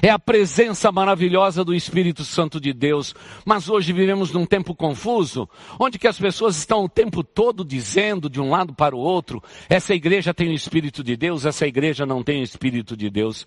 É 0.00 0.08
a 0.08 0.18
presença 0.18 0.90
maravilhosa 0.90 1.64
do 1.64 1.74
Espírito 1.74 2.24
Santo 2.24 2.60
de 2.60 2.72
Deus. 2.72 3.14
Mas 3.44 3.68
hoje 3.68 3.92
vivemos 3.92 4.32
num 4.32 4.46
tempo 4.46 4.74
confuso, 4.74 5.48
onde 5.78 5.98
que 5.98 6.08
as 6.08 6.18
pessoas 6.18 6.56
estão 6.56 6.84
o 6.84 6.88
tempo 6.88 7.22
todo 7.22 7.64
dizendo 7.64 8.30
de 8.30 8.40
um 8.40 8.50
lado 8.50 8.72
para 8.72 8.96
o 8.96 8.98
outro, 8.98 9.42
essa 9.68 9.94
igreja 9.94 10.32
tem 10.32 10.48
o 10.48 10.54
Espírito 10.54 11.04
de 11.04 11.16
Deus, 11.16 11.44
essa 11.44 11.66
igreja 11.66 12.06
não 12.06 12.22
tem 12.22 12.40
o 12.40 12.44
Espírito 12.44 12.96
de 12.96 13.10
Deus. 13.10 13.46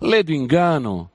Lê 0.00 0.22
do 0.22 0.32
engano, 0.32 1.10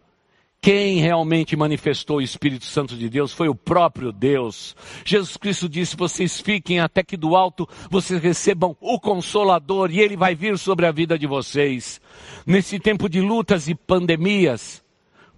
quem 0.67 0.99
realmente 0.99 1.55
manifestou 1.55 2.17
o 2.17 2.21
Espírito 2.21 2.65
Santo 2.65 2.97
de 2.97 3.07
Deus 3.07 3.31
foi 3.31 3.47
o 3.47 3.55
próprio 3.55 4.11
Deus. 4.11 4.75
Jesus 5.05 5.37
Cristo 5.37 5.69
disse: 5.69 5.95
vocês 5.95 6.41
fiquem 6.41 6.81
até 6.81 7.01
que 7.01 7.15
do 7.15 7.37
alto 7.37 7.65
vocês 7.89 8.21
recebam 8.21 8.75
o 8.81 8.99
Consolador 8.99 9.89
e 9.89 10.01
ele 10.01 10.17
vai 10.17 10.35
vir 10.35 10.57
sobre 10.57 10.85
a 10.85 10.91
vida 10.91 11.17
de 11.17 11.25
vocês. 11.25 12.01
Nesse 12.45 12.79
tempo 12.79 13.07
de 13.07 13.21
lutas 13.21 13.69
e 13.69 13.75
pandemias, 13.75 14.83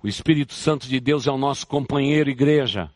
o 0.01 0.07
Espírito 0.07 0.55
Santo 0.55 0.87
de 0.87 0.99
Deus 0.99 1.27
é 1.27 1.31
o 1.31 1.37
nosso 1.37 1.67
companheiro 1.67 2.31
igreja. 2.31 2.89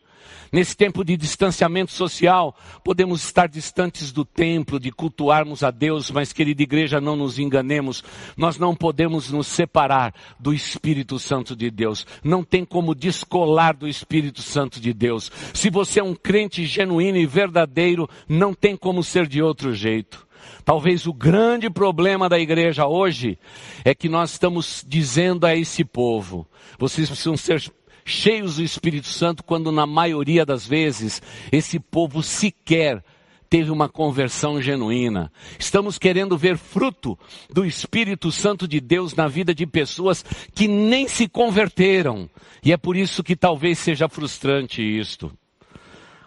Nesse 0.52 0.76
tempo 0.76 1.04
de 1.04 1.16
distanciamento 1.16 1.92
social, 1.92 2.56
podemos 2.84 3.24
estar 3.24 3.48
distantes 3.48 4.12
do 4.12 4.24
templo, 4.24 4.78
de 4.78 4.92
cultuarmos 4.92 5.62
a 5.62 5.70
Deus, 5.70 6.10
mas 6.10 6.32
querida 6.32 6.62
igreja, 6.62 7.00
não 7.00 7.16
nos 7.16 7.38
enganemos, 7.38 8.04
nós 8.36 8.58
não 8.58 8.74
podemos 8.74 9.30
nos 9.30 9.46
separar 9.46 10.14
do 10.38 10.54
Espírito 10.54 11.18
Santo 11.18 11.56
de 11.56 11.70
Deus. 11.70 12.06
Não 12.22 12.44
tem 12.44 12.64
como 12.64 12.94
descolar 12.94 13.76
do 13.76 13.88
Espírito 13.88 14.42
Santo 14.42 14.80
de 14.80 14.92
Deus. 14.92 15.30
Se 15.52 15.70
você 15.70 16.00
é 16.00 16.04
um 16.04 16.14
crente 16.14 16.64
genuíno 16.66 17.18
e 17.18 17.26
verdadeiro, 17.26 18.08
não 18.28 18.54
tem 18.54 18.76
como 18.76 19.02
ser 19.02 19.26
de 19.26 19.42
outro 19.42 19.74
jeito. 19.74 20.24
Talvez 20.64 21.06
o 21.06 21.12
grande 21.12 21.68
problema 21.68 22.28
da 22.28 22.38
igreja 22.38 22.86
hoje 22.86 23.38
é 23.84 23.94
que 23.94 24.08
nós 24.08 24.32
estamos 24.32 24.84
dizendo 24.86 25.46
a 25.46 25.54
esse 25.54 25.84
povo: 25.84 26.46
vocês 26.78 27.08
precisam 27.08 27.36
ser 27.36 27.72
cheios 28.04 28.56
do 28.56 28.62
Espírito 28.62 29.08
Santo, 29.08 29.42
quando 29.42 29.72
na 29.72 29.86
maioria 29.86 30.44
das 30.44 30.66
vezes 30.66 31.22
esse 31.50 31.80
povo 31.80 32.22
sequer 32.22 33.02
teve 33.48 33.70
uma 33.70 33.88
conversão 33.88 34.60
genuína. 34.60 35.30
Estamos 35.58 35.98
querendo 35.98 36.36
ver 36.36 36.56
fruto 36.56 37.16
do 37.48 37.64
Espírito 37.64 38.32
Santo 38.32 38.66
de 38.66 38.80
Deus 38.80 39.14
na 39.14 39.28
vida 39.28 39.54
de 39.54 39.66
pessoas 39.66 40.24
que 40.54 40.66
nem 40.66 41.06
se 41.06 41.28
converteram. 41.28 42.28
E 42.64 42.72
é 42.72 42.76
por 42.76 42.96
isso 42.96 43.22
que 43.22 43.36
talvez 43.36 43.78
seja 43.78 44.08
frustrante 44.08 44.82
isto. 44.82 45.32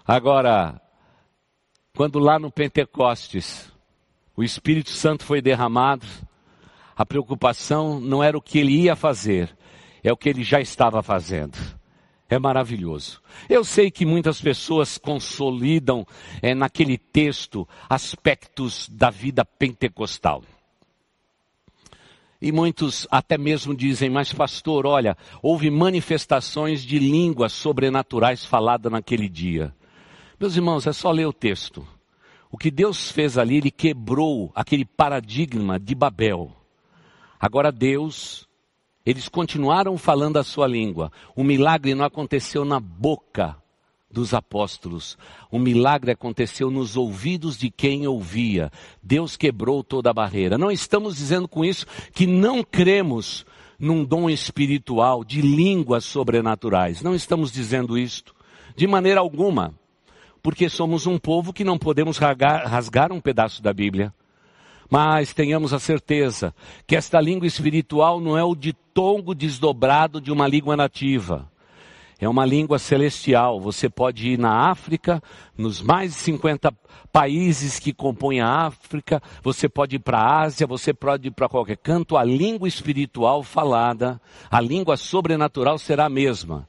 Agora, 0.05 0.79
quando 1.95 2.17
lá 2.17 2.39
no 2.39 2.49
Pentecostes 2.49 3.69
o 4.35 4.43
Espírito 4.43 4.91
Santo 4.91 5.25
foi 5.25 5.41
derramado, 5.41 6.07
a 6.95 7.05
preocupação 7.05 7.99
não 7.99 8.23
era 8.23 8.37
o 8.37 8.41
que 8.41 8.57
ele 8.57 8.71
ia 8.71 8.95
fazer, 8.95 9.53
é 10.07 10.13
o 10.13 10.17
que 10.17 10.29
ele 10.29 10.43
já 10.43 10.61
estava 10.61 11.03
fazendo. 11.03 11.57
É 12.29 12.37
maravilhoso. 12.37 13.21
Eu 13.49 13.63
sei 13.63 13.89
que 13.89 14.05
muitas 14.05 14.41
pessoas 14.41 14.97
consolidam 14.97 16.05
é, 16.41 16.53
naquele 16.53 16.97
texto 16.97 17.67
aspectos 17.89 18.89
da 18.89 19.09
vida 19.09 19.45
pentecostal. 19.45 20.43
E 22.41 22.51
muitos 22.51 23.07
até 23.09 23.37
mesmo 23.37 23.75
dizem, 23.75 24.09
mas 24.09 24.31
pastor, 24.31 24.85
olha, 24.85 25.17
houve 25.41 25.71
manifestações 25.71 26.83
de 26.83 26.99
línguas 26.99 27.51
sobrenaturais 27.53 28.45
faladas 28.45 28.91
naquele 28.91 29.27
dia. 29.27 29.73
Meus 30.39 30.55
irmãos, 30.55 30.85
é 30.85 30.93
só 30.93 31.11
ler 31.11 31.25
o 31.25 31.33
texto. 31.33 31.87
O 32.51 32.57
que 32.57 32.69
Deus 32.69 33.11
fez 33.11 33.37
ali, 33.37 33.57
Ele 33.57 33.71
quebrou 33.71 34.51
aquele 34.53 34.85
paradigma 34.85 35.79
de 35.79 35.95
Babel. 35.95 36.55
Agora 37.39 37.71
Deus 37.71 38.46
eles 39.07 39.29
continuaram 39.29 39.97
falando 39.97 40.35
a 40.35 40.43
sua 40.43 40.67
língua. 40.67 41.09
O 41.33 41.41
milagre 41.41 41.95
não 41.95 42.03
aconteceu 42.03 42.65
na 42.65 42.77
boca 42.77 43.55
dos 44.11 44.33
apóstolos. 44.33 45.17
O 45.49 45.57
milagre 45.57 46.11
aconteceu 46.11 46.69
nos 46.69 46.97
ouvidos 46.97 47.57
de 47.57 47.71
quem 47.71 48.05
ouvia. 48.05 48.69
Deus 49.01 49.37
quebrou 49.37 49.81
toda 49.81 50.09
a 50.09 50.13
barreira. 50.13 50.57
Não 50.57 50.69
estamos 50.69 51.15
dizendo 51.15 51.47
com 51.47 51.63
isso 51.63 51.85
que 52.11 52.27
não 52.27 52.61
cremos 52.61 53.45
num 53.79 54.03
dom 54.03 54.29
espiritual 54.29 55.23
de 55.23 55.39
línguas 55.41 56.03
sobrenaturais. 56.03 57.01
Não 57.01 57.15
estamos 57.15 57.49
dizendo 57.49 57.97
isto 57.97 58.35
de 58.75 58.87
maneira 58.87 59.21
alguma. 59.21 59.73
Porque 60.43 60.67
somos 60.67 61.07
um 61.07 61.17
povo 61.17 61.53
que 61.53 61.63
não 61.63 61.77
podemos 61.77 62.17
rasgar, 62.17 62.67
rasgar 62.67 63.13
um 63.13 63.21
pedaço 63.21 63.63
da 63.63 63.71
Bíblia. 63.71 64.13
Mas 64.89 65.33
tenhamos 65.33 65.73
a 65.73 65.79
certeza 65.79 66.53
que 66.85 66.95
esta 66.95 67.19
língua 67.19 67.47
espiritual 67.47 68.19
não 68.19 68.37
é 68.37 68.43
o 68.43 68.55
ditongo 68.55 69.35
desdobrado 69.35 70.21
de 70.21 70.31
uma 70.31 70.47
língua 70.47 70.77
nativa. 70.77 71.49
É 72.19 72.27
uma 72.27 72.45
língua 72.45 72.79
celestial. 72.79 73.59
Você 73.59 73.89
pode 73.89 74.29
ir 74.29 74.39
na 74.39 74.69
África, 74.71 75.21
nos 75.55 75.81
mais 75.81 76.13
de 76.13 76.17
50 76.19 76.73
países 77.11 77.79
que 77.79 77.93
compõem 77.93 78.41
a 78.41 78.65
África, 78.67 79.21
você 79.43 79.69
pode 79.69 79.97
ir 79.97 79.99
para 79.99 80.19
a 80.19 80.41
Ásia, 80.41 80.65
você 80.65 80.93
pode 80.93 81.27
ir 81.27 81.31
para 81.31 81.49
qualquer 81.49 81.77
canto, 81.77 82.17
a 82.17 82.23
língua 82.23 82.67
espiritual 82.67 83.43
falada, 83.43 84.19
a 84.49 84.59
língua 84.59 84.97
sobrenatural 84.97 85.77
será 85.77 86.05
a 86.05 86.09
mesma. 86.09 86.67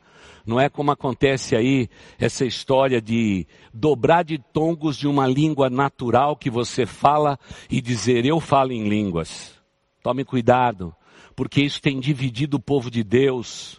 Não 0.49 0.59
é 0.59 0.71
como 0.71 0.91
acontece 0.91 1.55
aí 1.55 1.91
essa 2.19 2.43
história 2.43 3.03
de 3.03 3.47
dobrar 3.71 4.25
de 4.25 4.39
tongos 4.39 4.97
de 4.97 5.07
uma 5.07 5.27
língua 5.27 5.69
natural 5.69 6.35
que 6.35 6.49
você 6.49 6.87
fala 6.87 7.39
e 7.69 7.83
dizer 7.83 8.25
eu 8.25 8.41
falo 8.41 8.73
em 8.73 8.89
línguas. 8.89 9.53
Tome 10.03 10.25
cuidado, 10.25 10.97
porque 11.37 11.61
isso 11.61 11.83
tem 11.83 12.01
dividido 12.01 12.57
o 12.57 12.61
povo 12.61 12.91
de 12.91 13.05
Deus. 13.05 13.79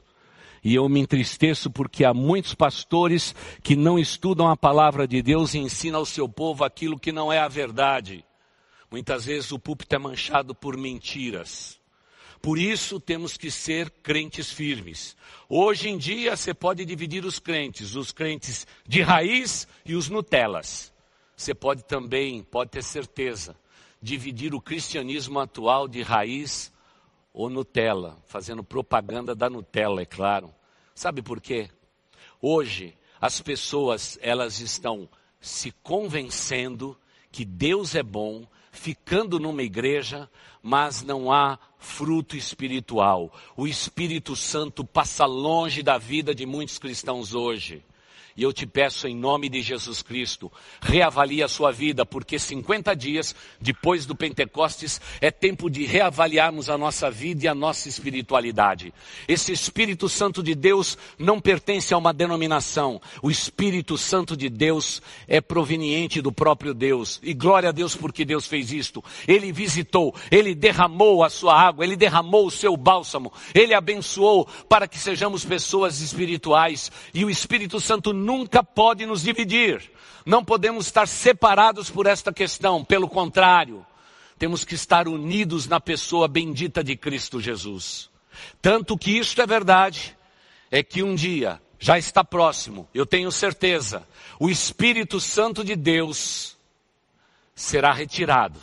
E 0.63 0.75
eu 0.75 0.87
me 0.87 0.99
entristeço 0.99 1.71
porque 1.71 2.05
há 2.05 2.13
muitos 2.13 2.53
pastores 2.53 3.33
que 3.63 3.75
não 3.75 3.97
estudam 3.97 4.47
a 4.47 4.55
palavra 4.55 5.07
de 5.07 5.23
Deus 5.23 5.55
e 5.55 5.57
ensinam 5.57 5.97
ao 5.97 6.05
seu 6.05 6.29
povo 6.29 6.63
aquilo 6.63 6.99
que 6.99 7.11
não 7.11 7.33
é 7.33 7.39
a 7.39 7.47
verdade. 7.47 8.23
Muitas 8.91 9.25
vezes 9.25 9.51
o 9.51 9.57
púlpito 9.57 9.95
é 9.95 9.97
manchado 9.97 10.53
por 10.53 10.77
mentiras. 10.77 11.78
Por 12.41 12.57
isso 12.57 12.99
temos 12.99 13.35
que 13.35 13.51
ser 13.51 13.89
crentes 13.89 14.51
firmes. 14.51 15.15
Hoje 15.49 15.89
em 15.89 15.97
dia 15.97 16.35
você 16.35 16.53
pode 16.53 16.85
dividir 16.85 17.25
os 17.25 17.37
crentes, 17.37 17.95
os 17.95 18.11
crentes 18.11 18.65
de 18.87 19.01
raiz 19.01 19.67
e 19.85 19.95
os 19.95 20.09
Nutelas. 20.09 20.93
Você 21.35 21.53
pode 21.53 21.83
também, 21.83 22.43
pode 22.43 22.71
ter 22.71 22.83
certeza, 22.83 23.55
dividir 24.01 24.53
o 24.53 24.61
cristianismo 24.61 25.39
atual 25.39 25.87
de 25.87 26.01
raiz 26.01 26.71
ou 27.33 27.49
Nutella, 27.49 28.17
fazendo 28.25 28.63
propaganda 28.63 29.35
da 29.35 29.49
Nutella, 29.49 30.01
é 30.01 30.05
claro. 30.05 30.53
Sabe 30.95 31.21
por 31.21 31.39
quê? 31.39 31.69
Hoje 32.41 32.95
as 33.21 33.41
pessoas 33.41 34.17
elas 34.21 34.59
estão 34.59 35.09
se 35.39 35.71
convencendo 35.83 36.97
que 37.31 37.45
Deus 37.45 37.95
é 37.95 38.03
bom, 38.03 38.45
ficando 38.79 39.39
numa 39.39 39.61
igreja, 39.61 40.29
mas 40.63 41.03
não 41.03 41.31
há 41.31 41.59
fruto 41.77 42.37
espiritual. 42.37 43.31
O 43.57 43.67
Espírito 43.67 44.37
Santo 44.37 44.85
passa 44.85 45.25
longe 45.25 45.83
da 45.83 45.97
vida 45.97 46.33
de 46.33 46.45
muitos 46.45 46.79
cristãos 46.79 47.35
hoje. 47.35 47.83
E 48.39 48.43
eu 48.43 48.53
te 48.53 48.65
peço 48.65 49.05
em 49.05 49.13
nome 49.13 49.49
de 49.49 49.61
Jesus 49.61 50.01
Cristo, 50.01 50.49
reavalie 50.81 51.43
a 51.43 51.47
sua 51.49 51.73
vida, 51.73 52.05
porque 52.05 52.39
50 52.39 52.95
dias 52.95 53.35
depois 53.59 54.05
do 54.05 54.15
Pentecostes 54.15 55.01
é 55.19 55.29
tempo 55.29 55.69
de 55.69 55.85
reavaliarmos 55.85 56.69
a 56.69 56.77
nossa 56.77 57.11
vida 57.11 57.43
e 57.43 57.47
a 57.49 57.53
nossa 57.53 57.89
espiritualidade. 57.89 58.93
Esse 59.27 59.51
Espírito 59.51 60.07
Santo 60.07 60.41
de 60.41 60.55
Deus 60.55 60.97
não 61.17 61.41
pertence 61.41 61.93
a 61.93 61.97
uma 61.97 62.13
denominação. 62.13 63.01
O 63.21 63.29
Espírito 63.29 63.97
Santo 63.97 64.37
de 64.37 64.47
Deus 64.47 65.01
é 65.27 65.41
proveniente 65.41 66.21
do 66.21 66.31
próprio 66.31 66.73
Deus. 66.73 67.19
E 67.21 67.33
glória 67.33 67.67
a 67.67 67.73
Deus 67.73 67.93
porque 67.93 68.23
Deus 68.23 68.47
fez 68.47 68.71
isto. 68.71 69.03
Ele 69.27 69.51
visitou, 69.51 70.15
ele 70.31 70.55
derramou 70.55 71.25
a 71.25 71.29
sua 71.29 71.61
água, 71.61 71.83
ele 71.83 71.97
derramou 71.97 72.47
o 72.47 72.51
seu 72.51 72.77
bálsamo, 72.77 73.33
ele 73.53 73.73
abençoou 73.73 74.47
para 74.69 74.87
que 74.87 74.97
sejamos 74.97 75.43
pessoas 75.43 75.99
espirituais. 75.99 76.89
E 77.13 77.25
o 77.25 77.29
Espírito 77.29 77.81
Santo 77.81 78.13
nunca 78.29 78.63
pode 78.63 79.07
nos 79.07 79.23
dividir. 79.23 79.91
Não 80.23 80.45
podemos 80.45 80.85
estar 80.85 81.07
separados 81.07 81.89
por 81.89 82.05
esta 82.05 82.31
questão, 82.31 82.85
pelo 82.85 83.09
contrário, 83.09 83.83
temos 84.37 84.63
que 84.63 84.75
estar 84.75 85.07
unidos 85.07 85.67
na 85.67 85.81
pessoa 85.81 86.27
bendita 86.27 86.83
de 86.83 86.95
Cristo 86.95 87.41
Jesus. 87.41 88.07
Tanto 88.61 88.95
que 88.95 89.17
isto 89.17 89.41
é 89.41 89.47
verdade, 89.47 90.15
é 90.69 90.83
que 90.83 91.01
um 91.01 91.15
dia, 91.15 91.59
já 91.79 91.97
está 91.97 92.23
próximo, 92.23 92.87
eu 92.93 93.03
tenho 93.03 93.31
certeza, 93.31 94.07
o 94.39 94.47
Espírito 94.47 95.19
Santo 95.19 95.63
de 95.63 95.75
Deus 95.75 96.55
será 97.55 97.91
retirado. 97.91 98.59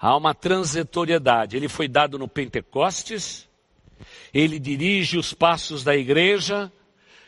Há 0.00 0.16
uma 0.16 0.34
transitoriedade, 0.34 1.56
ele 1.56 1.68
foi 1.68 1.86
dado 1.86 2.18
no 2.18 2.26
Pentecostes, 2.26 3.46
ele 4.32 4.58
dirige 4.58 5.18
os 5.18 5.34
passos 5.34 5.84
da 5.84 5.94
igreja, 5.94 6.72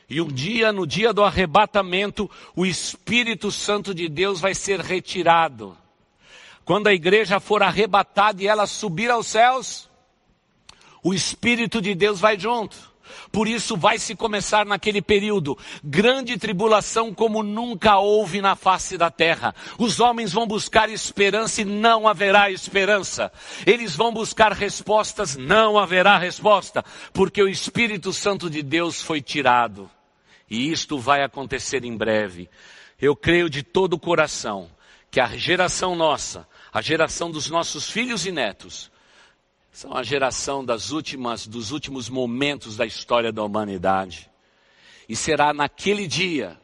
e 0.09 0.21
um 0.21 0.29
dia, 0.29 0.73
no 0.73 0.87
dia 0.87 1.13
do 1.13 1.25
arrebatamento, 1.25 2.31
o 2.55 2.65
Espírito 2.65 3.51
Santo 3.51 3.93
de 3.93 4.09
Deus 4.09 4.41
vai 4.41 4.55
ser 4.55 4.81
retirado. 4.81 5.77
Quando 6.65 6.87
a 6.87 6.95
igreja 6.95 7.41
for 7.41 7.63
arrebatada 7.63 8.43
e 8.43 8.47
ela 8.47 8.67
subir 8.67 9.11
aos 9.11 9.27
céus, 9.27 9.91
o 11.03 11.13
Espírito 11.13 11.81
de 11.81 11.95
Deus 11.95 12.21
vai 12.21 12.39
junto. 12.39 12.95
Por 13.31 13.47
isso 13.49 13.77
vai 13.77 13.99
se 13.99 14.15
começar 14.15 14.65
naquele 14.65 15.01
período 15.01 15.57
grande 15.83 16.37
tribulação 16.37 17.15
como 17.15 17.43
nunca 17.43 17.99
houve 17.99 18.41
na 18.41 18.57
face 18.57 18.97
da 18.97 19.11
terra. 19.11 19.55
Os 19.79 20.01
homens 20.01 20.33
vão 20.33 20.47
buscar 20.47 20.89
esperança 20.89 21.63
e 21.63 21.65
não 21.65 22.09
haverá 22.09 22.51
esperança. 22.51 23.33
Eles 23.65 23.95
vão 23.95 24.13
buscar 24.13 24.53
respostas, 24.53 25.37
não 25.37 25.79
haverá 25.79 26.19
resposta, 26.19 26.85
porque 27.13 27.43
o 27.43 27.49
Espírito 27.49 28.13
Santo 28.13 28.49
de 28.51 28.63
Deus 28.63 29.03
foi 29.03 29.21
tirado. 29.21 29.91
E 30.49 30.71
isto 30.71 30.99
vai 30.99 31.23
acontecer 31.23 31.85
em 31.85 31.97
breve. 31.97 32.49
Eu 33.01 33.15
creio 33.17 33.51
de 33.51 33.63
todo 33.63 33.95
o 33.95 33.99
coração 33.99 34.71
que 35.11 35.21
a 35.21 35.29
geração 35.29 35.95
nossa, 35.95 36.47
a 36.73 36.81
geração 36.81 37.31
dos 37.31 37.49
nossos 37.49 37.91
filhos 37.91 38.27
e 38.27 38.33
netos, 38.33 38.91
são 39.73 39.95
a 39.95 40.03
geração 40.03 40.65
das 40.65 40.91
últimas, 40.91 41.47
dos 41.47 41.71
últimos 41.71 42.09
momentos 42.09 42.77
da 42.77 42.87
história 42.87 43.33
da 43.33 43.43
humanidade. 43.43 44.31
E 45.09 45.15
será 45.15 45.53
naquele 45.53 46.07
dia, 46.07 46.59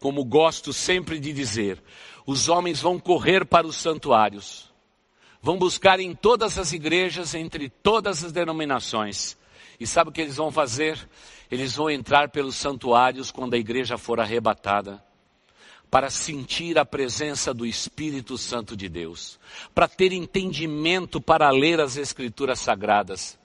como 0.00 0.24
gosto 0.24 0.72
sempre 0.72 1.18
de 1.18 1.32
dizer, 1.32 1.82
os 2.26 2.48
homens 2.48 2.80
vão 2.80 2.98
correr 2.98 3.44
para 3.44 3.66
os 3.66 3.76
santuários, 3.76 4.72
vão 5.40 5.58
buscar 5.58 6.00
em 6.00 6.14
todas 6.14 6.58
as 6.58 6.72
igrejas, 6.72 7.34
entre 7.34 7.68
todas 7.68 8.24
as 8.24 8.32
denominações. 8.32 9.36
E 9.78 9.86
sabe 9.86 10.10
o 10.10 10.12
que 10.12 10.22
eles 10.22 10.36
vão 10.36 10.50
fazer? 10.50 11.08
Eles 11.50 11.76
vão 11.76 11.88
entrar 11.88 12.30
pelos 12.30 12.56
santuários 12.56 13.30
quando 13.30 13.54
a 13.54 13.58
igreja 13.58 13.96
for 13.96 14.20
arrebatada, 14.20 15.02
para 15.90 16.10
sentir 16.10 16.78
a 16.78 16.84
presença 16.84 17.54
do 17.54 17.64
Espírito 17.64 18.36
Santo 18.36 18.76
de 18.76 18.88
Deus, 18.88 19.38
para 19.74 19.86
ter 19.86 20.12
entendimento 20.12 21.20
para 21.20 21.50
ler 21.50 21.80
as 21.80 21.96
Escrituras 21.96 22.58
Sagradas. 22.58 23.38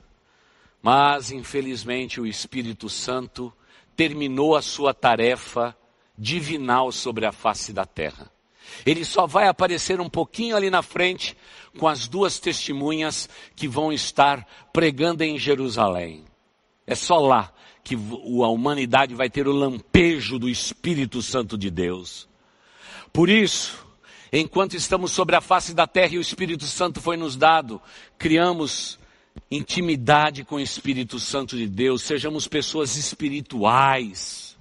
Mas, 0.81 1.31
infelizmente, 1.31 2.19
o 2.19 2.25
Espírito 2.25 2.89
Santo 2.89 3.53
terminou 3.95 4.55
a 4.55 4.61
sua 4.61 4.93
tarefa 4.93 5.77
divinal 6.17 6.91
sobre 6.91 7.25
a 7.25 7.31
face 7.31 7.71
da 7.71 7.85
terra. 7.85 8.31
Ele 8.85 9.05
só 9.05 9.27
vai 9.27 9.47
aparecer 9.47 9.99
um 9.99 10.09
pouquinho 10.09 10.55
ali 10.55 10.69
na 10.69 10.81
frente 10.81 11.37
com 11.77 11.87
as 11.87 12.07
duas 12.07 12.39
testemunhas 12.39 13.29
que 13.55 13.67
vão 13.67 13.91
estar 13.91 14.47
pregando 14.73 15.23
em 15.23 15.37
Jerusalém. 15.37 16.25
É 16.91 16.95
só 16.95 17.21
lá 17.21 17.53
que 17.85 17.95
a 17.95 18.47
humanidade 18.49 19.15
vai 19.15 19.29
ter 19.29 19.47
o 19.47 19.53
lampejo 19.53 20.37
do 20.37 20.49
Espírito 20.49 21.21
Santo 21.21 21.57
de 21.57 21.71
Deus. 21.71 22.27
Por 23.13 23.29
isso, 23.29 23.87
enquanto 24.29 24.75
estamos 24.75 25.13
sobre 25.13 25.37
a 25.37 25.39
face 25.39 25.73
da 25.73 25.87
terra 25.87 26.15
e 26.15 26.17
o 26.17 26.21
Espírito 26.21 26.65
Santo 26.65 26.99
foi 26.99 27.15
nos 27.15 27.37
dado, 27.37 27.81
criamos 28.17 28.99
intimidade 29.49 30.43
com 30.43 30.55
o 30.55 30.59
Espírito 30.59 31.17
Santo 31.17 31.55
de 31.55 31.65
Deus, 31.65 32.01
sejamos 32.01 32.45
pessoas 32.45 32.97
espirituais, 32.97 34.57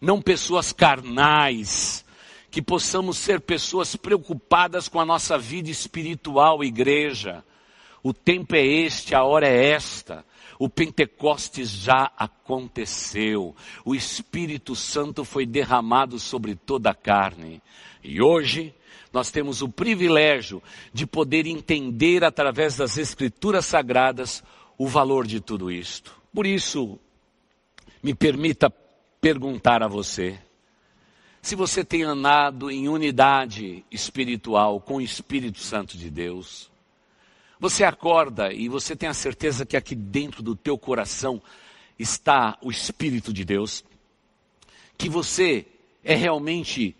não 0.00 0.20
pessoas 0.20 0.72
carnais, 0.72 2.04
que 2.50 2.60
possamos 2.60 3.18
ser 3.18 3.40
pessoas 3.40 3.94
preocupadas 3.94 4.88
com 4.88 4.98
a 4.98 5.06
nossa 5.06 5.38
vida 5.38 5.70
espiritual, 5.70 6.64
igreja. 6.64 7.44
O 8.02 8.12
tempo 8.12 8.56
é 8.56 8.66
este, 8.66 9.14
a 9.14 9.22
hora 9.22 9.46
é 9.46 9.70
esta. 9.70 10.26
O 10.58 10.68
Pentecostes 10.68 11.70
já 11.70 12.10
aconteceu. 12.16 13.54
O 13.84 13.94
Espírito 13.94 14.74
Santo 14.74 15.24
foi 15.24 15.46
derramado 15.46 16.18
sobre 16.18 16.54
toda 16.54 16.90
a 16.90 16.94
carne. 16.94 17.62
E 18.02 18.20
hoje 18.20 18.74
nós 19.12 19.30
temos 19.30 19.62
o 19.62 19.68
privilégio 19.68 20.62
de 20.92 21.06
poder 21.06 21.46
entender 21.46 22.24
através 22.24 22.76
das 22.76 22.98
Escrituras 22.98 23.66
Sagradas 23.66 24.42
o 24.76 24.86
valor 24.86 25.26
de 25.26 25.40
tudo 25.40 25.70
isto. 25.70 26.14
Por 26.34 26.46
isso, 26.46 26.98
me 28.02 28.14
permita 28.14 28.70
perguntar 29.20 29.82
a 29.82 29.88
você, 29.88 30.38
se 31.40 31.56
você 31.56 31.84
tem 31.84 32.02
andado 32.02 32.70
em 32.70 32.88
unidade 32.88 33.84
espiritual 33.90 34.80
com 34.80 34.96
o 34.96 35.00
Espírito 35.00 35.58
Santo 35.60 35.96
de 35.96 36.10
Deus, 36.10 36.70
você 37.60 37.84
acorda 37.84 38.52
e 38.52 38.68
você 38.68 38.94
tem 38.94 39.08
a 39.08 39.14
certeza 39.14 39.66
que 39.66 39.76
aqui 39.76 39.94
dentro 39.94 40.42
do 40.42 40.54
teu 40.54 40.78
coração 40.78 41.42
está 41.98 42.56
o 42.62 42.70
Espírito 42.70 43.32
de 43.32 43.44
Deus, 43.44 43.84
que 44.96 45.08
você 45.08 45.66
é 46.04 46.14
realmente 46.14 46.96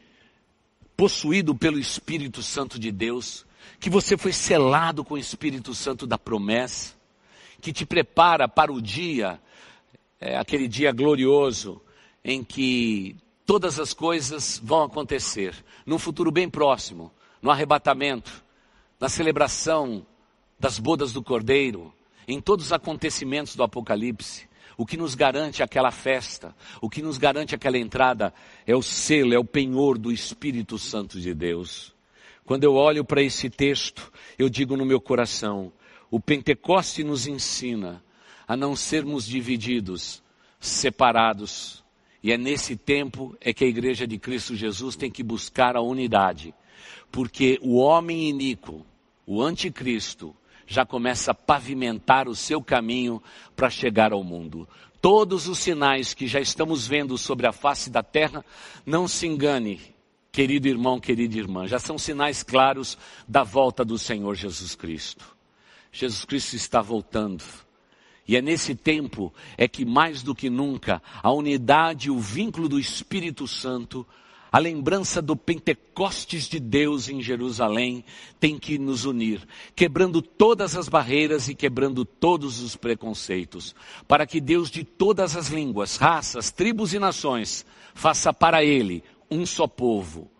possuído 0.96 1.54
pelo 1.54 1.78
Espírito 1.78 2.42
Santo 2.42 2.78
de 2.78 2.90
Deus, 2.90 3.46
que 3.78 3.88
você 3.88 4.16
foi 4.16 4.32
selado 4.32 5.04
com 5.04 5.14
o 5.14 5.18
Espírito 5.18 5.74
Santo 5.74 6.06
da 6.06 6.18
promessa, 6.18 6.94
que 7.60 7.72
te 7.72 7.86
prepara 7.86 8.48
para 8.48 8.72
o 8.72 8.82
dia, 8.82 9.40
é, 10.20 10.36
aquele 10.36 10.66
dia 10.66 10.90
glorioso, 10.90 11.80
em 12.24 12.42
que 12.42 13.16
todas 13.46 13.78
as 13.78 13.94
coisas 13.94 14.60
vão 14.62 14.82
acontecer, 14.82 15.54
num 15.86 15.98
futuro 15.98 16.32
bem 16.32 16.50
próximo, 16.50 17.12
no 17.40 17.50
arrebatamento, 17.50 18.44
na 18.98 19.08
celebração 19.08 20.04
das 20.58 20.78
bodas 20.78 21.12
do 21.12 21.22
Cordeiro, 21.22 21.92
em 22.26 22.40
todos 22.40 22.66
os 22.66 22.72
acontecimentos 22.72 23.56
do 23.56 23.62
Apocalipse. 23.62 24.48
O 24.76 24.86
que 24.86 24.96
nos 24.96 25.14
garante 25.14 25.62
aquela 25.62 25.90
festa, 25.90 26.54
o 26.80 26.88
que 26.88 27.02
nos 27.02 27.18
garante 27.18 27.54
aquela 27.54 27.78
entrada 27.78 28.32
é 28.66 28.76
o 28.76 28.82
selo, 28.82 29.34
é 29.34 29.38
o 29.38 29.44
penhor 29.44 29.98
do 29.98 30.12
Espírito 30.12 30.78
Santo 30.78 31.20
de 31.20 31.34
Deus. 31.34 31.92
Quando 32.44 32.64
eu 32.64 32.74
olho 32.74 33.04
para 33.04 33.22
esse 33.22 33.50
texto, 33.50 34.12
eu 34.38 34.48
digo 34.48 34.76
no 34.76 34.86
meu 34.86 35.00
coração, 35.00 35.72
o 36.10 36.20
Pentecoste 36.20 37.02
nos 37.02 37.26
ensina 37.26 38.02
a 38.46 38.56
não 38.56 38.74
sermos 38.74 39.26
divididos, 39.26 40.22
separados. 40.58 41.84
E 42.22 42.32
é 42.32 42.38
nesse 42.38 42.76
tempo 42.76 43.36
é 43.40 43.52
que 43.52 43.64
a 43.64 43.68
igreja 43.68 44.06
de 44.06 44.18
Cristo 44.18 44.56
Jesus 44.56 44.96
tem 44.96 45.10
que 45.10 45.22
buscar 45.22 45.76
a 45.76 45.80
unidade 45.80 46.54
Porque 47.12 47.58
o 47.62 47.76
homem 47.76 48.28
iníquo, 48.28 48.84
o 49.26 49.42
anticristo, 49.42 50.34
já 50.68 50.84
começa 50.84 51.30
a 51.30 51.34
pavimentar 51.34 52.28
o 52.28 52.36
seu 52.36 52.62
caminho 52.62 53.20
para 53.56 53.70
chegar 53.70 54.12
ao 54.12 54.22
mundo. 54.22 54.68
Todos 55.00 55.48
os 55.48 55.58
sinais 55.58 56.12
que 56.12 56.26
já 56.26 56.40
estamos 56.40 56.86
vendo 56.86 57.16
sobre 57.16 57.46
a 57.46 57.52
face 57.52 57.88
da 57.88 58.02
terra, 58.02 58.44
não 58.84 59.08
se 59.08 59.26
engane, 59.26 59.80
querido 60.30 60.68
irmão, 60.68 61.00
querida 61.00 61.38
irmã, 61.38 61.66
já 61.66 61.78
são 61.78 61.96
sinais 61.96 62.42
claros 62.42 62.98
da 63.26 63.42
volta 63.42 63.82
do 63.84 63.98
Senhor 63.98 64.34
Jesus 64.34 64.74
Cristo. 64.74 65.24
Jesus 65.90 66.24
Cristo 66.26 66.54
está 66.54 66.82
voltando. 66.82 67.42
E 68.26 68.36
é 68.36 68.42
nesse 68.42 68.74
tempo 68.74 69.32
é 69.56 69.66
que 69.66 69.86
mais 69.86 70.22
do 70.22 70.34
que 70.34 70.50
nunca 70.50 71.02
a 71.22 71.32
unidade 71.32 72.08
e 72.08 72.10
o 72.10 72.18
vínculo 72.18 72.68
do 72.68 72.78
Espírito 72.78 73.48
Santo 73.48 74.06
a 74.50 74.58
lembrança 74.58 75.20
do 75.20 75.36
Pentecostes 75.36 76.48
de 76.48 76.58
Deus 76.58 77.08
em 77.08 77.22
Jerusalém 77.22 78.04
tem 78.40 78.58
que 78.58 78.78
nos 78.78 79.04
unir, 79.04 79.46
quebrando 79.76 80.22
todas 80.22 80.76
as 80.76 80.88
barreiras 80.88 81.48
e 81.48 81.54
quebrando 81.54 82.04
todos 82.04 82.60
os 82.60 82.74
preconceitos, 82.74 83.74
para 84.06 84.26
que 84.26 84.40
Deus 84.40 84.70
de 84.70 84.84
todas 84.84 85.36
as 85.36 85.48
línguas, 85.48 85.96
raças, 85.96 86.50
tribos 86.50 86.94
e 86.94 86.98
nações 86.98 87.66
faça 87.94 88.32
para 88.32 88.64
Ele 88.64 89.02
um 89.30 89.44
só 89.44 89.66
povo, 89.66 90.30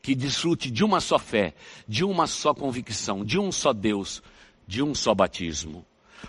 que 0.00 0.14
desfrute 0.14 0.70
de 0.70 0.82
uma 0.82 1.00
só 1.00 1.18
fé, 1.18 1.54
de 1.86 2.04
uma 2.04 2.26
só 2.26 2.54
convicção, 2.54 3.24
de 3.24 3.38
um 3.38 3.52
só 3.52 3.72
Deus, 3.72 4.22
de 4.66 4.82
um 4.82 4.94
só 4.94 5.14
batismo. 5.14 5.84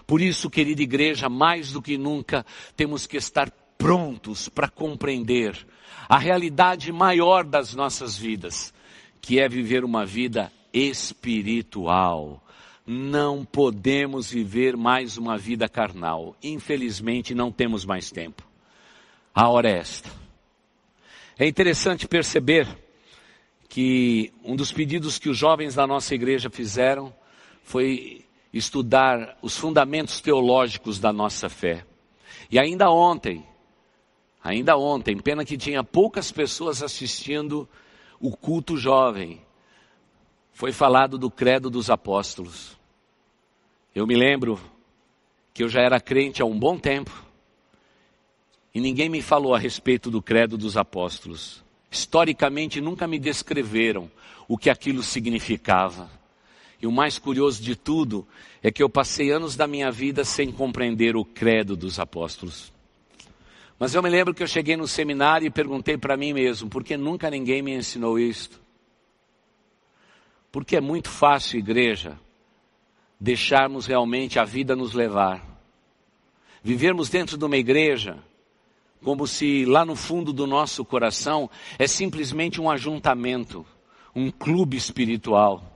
Por 0.05 0.21
isso, 0.21 0.49
querida 0.49 0.81
igreja, 0.81 1.29
mais 1.29 1.71
do 1.71 1.81
que 1.81 1.97
nunca 1.97 2.45
temos 2.75 3.05
que 3.05 3.17
estar 3.17 3.49
prontos 3.81 4.47
para 4.47 4.69
compreender 4.69 5.65
a 6.07 6.19
realidade 6.19 6.91
maior 6.91 7.43
das 7.43 7.73
nossas 7.73 8.15
vidas, 8.15 8.71
que 9.19 9.39
é 9.39 9.49
viver 9.49 9.83
uma 9.83 10.05
vida 10.05 10.51
espiritual. 10.71 12.43
Não 12.85 13.43
podemos 13.43 14.29
viver 14.29 14.77
mais 14.77 15.17
uma 15.17 15.35
vida 15.35 15.67
carnal. 15.67 16.35
Infelizmente, 16.43 17.33
não 17.33 17.51
temos 17.51 17.83
mais 17.83 18.11
tempo. 18.11 18.43
A 19.33 19.49
hora 19.49 19.69
é 19.69 19.79
esta. 19.79 20.11
É 21.39 21.47
interessante 21.47 22.07
perceber 22.07 22.67
que 23.67 24.31
um 24.43 24.55
dos 24.55 24.71
pedidos 24.71 25.17
que 25.17 25.29
os 25.29 25.37
jovens 25.37 25.73
da 25.73 25.87
nossa 25.87 26.13
igreja 26.13 26.51
fizeram 26.51 27.11
foi 27.63 28.25
estudar 28.53 29.37
os 29.41 29.57
fundamentos 29.57 30.21
teológicos 30.21 30.99
da 30.99 31.11
nossa 31.11 31.49
fé. 31.49 31.83
E 32.51 32.59
ainda 32.59 32.91
ontem, 32.91 33.43
Ainda 34.43 34.75
ontem, 34.75 35.17
pena 35.17 35.45
que 35.45 35.58
tinha 35.58 35.84
poucas 35.84 36.32
pessoas 36.32 36.82
assistindo 36.82 37.69
o 38.19 38.36
culto 38.36 38.75
jovem. 38.75 39.41
Foi 40.51 40.71
falado 40.71 41.17
do 41.17 41.30
credo 41.30 41.69
dos 41.69 41.89
apóstolos. 41.89 42.77
Eu 43.93 44.08
me 44.08 44.15
lembro 44.15 44.60
que 45.54 45.63
eu 45.63 45.69
já 45.69 45.82
era 45.82 45.99
crente 45.99 46.41
há 46.41 46.45
um 46.45 46.58
bom 46.58 46.77
tempo 46.77 47.12
e 48.73 48.80
ninguém 48.80 49.10
me 49.10 49.21
falou 49.21 49.54
a 49.54 49.60
respeito 49.60 50.10
do 50.10 50.21
credo 50.21 50.58
dos 50.58 50.77
apóstolos. 50.77 51.63
Historicamente 51.89 52.80
nunca 52.80 53.06
me 53.06 53.19
descreveram 53.19 54.10
o 54.47 54.58
que 54.58 54.69
aquilo 54.69 55.04
significava. 55.04 56.10
E 56.82 56.88
o 56.88 56.91
mais 56.91 57.19
curioso 57.19 57.62
de 57.62 57.75
tudo 57.75 58.25
é 58.63 58.71
que 58.71 58.82
eu 58.82 58.89
passei 58.89 59.30
anos 59.30 59.56
da 59.56 59.67
minha 59.67 59.91
vida 59.91 60.23
sem 60.23 60.51
compreender 60.51 61.15
o 61.15 61.23
credo 61.23 61.75
dos 61.75 61.99
apóstolos. 61.99 62.71
Mas 63.81 63.95
eu 63.95 64.03
me 64.03 64.11
lembro 64.11 64.31
que 64.31 64.43
eu 64.43 64.47
cheguei 64.47 64.77
no 64.77 64.87
seminário 64.87 65.47
e 65.47 65.49
perguntei 65.49 65.97
para 65.97 66.15
mim 66.15 66.33
mesmo, 66.33 66.69
por 66.69 66.83
que 66.83 66.95
nunca 66.95 67.31
ninguém 67.31 67.63
me 67.63 67.73
ensinou 67.73 68.19
isto? 68.19 68.61
Porque 70.51 70.75
é 70.75 70.79
muito 70.79 71.09
fácil, 71.09 71.57
igreja, 71.57 72.15
deixarmos 73.19 73.87
realmente 73.87 74.37
a 74.37 74.45
vida 74.45 74.75
nos 74.75 74.93
levar. 74.93 75.43
Vivermos 76.61 77.09
dentro 77.09 77.39
de 77.39 77.43
uma 77.43 77.57
igreja 77.57 78.19
como 79.03 79.25
se 79.25 79.65
lá 79.65 79.83
no 79.83 79.95
fundo 79.95 80.31
do 80.31 80.45
nosso 80.45 80.85
coração 80.85 81.49
é 81.79 81.87
simplesmente 81.87 82.61
um 82.61 82.69
ajuntamento, 82.69 83.65
um 84.15 84.29
clube 84.29 84.77
espiritual. 84.77 85.70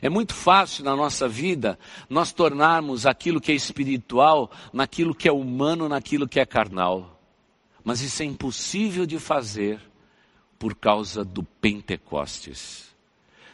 É 0.00 0.08
muito 0.08 0.34
fácil 0.34 0.84
na 0.84 0.96
nossa 0.96 1.28
vida 1.28 1.78
nós 2.08 2.32
tornarmos 2.32 3.06
aquilo 3.06 3.40
que 3.40 3.52
é 3.52 3.54
espiritual 3.54 4.50
naquilo 4.72 5.14
que 5.14 5.28
é 5.28 5.32
humano, 5.32 5.88
naquilo 5.88 6.28
que 6.28 6.40
é 6.40 6.46
carnal. 6.46 7.20
Mas 7.84 8.00
isso 8.00 8.22
é 8.22 8.26
impossível 8.26 9.04
de 9.04 9.18
fazer 9.18 9.80
por 10.58 10.74
causa 10.74 11.24
do 11.24 11.42
Pentecostes. 11.42 12.90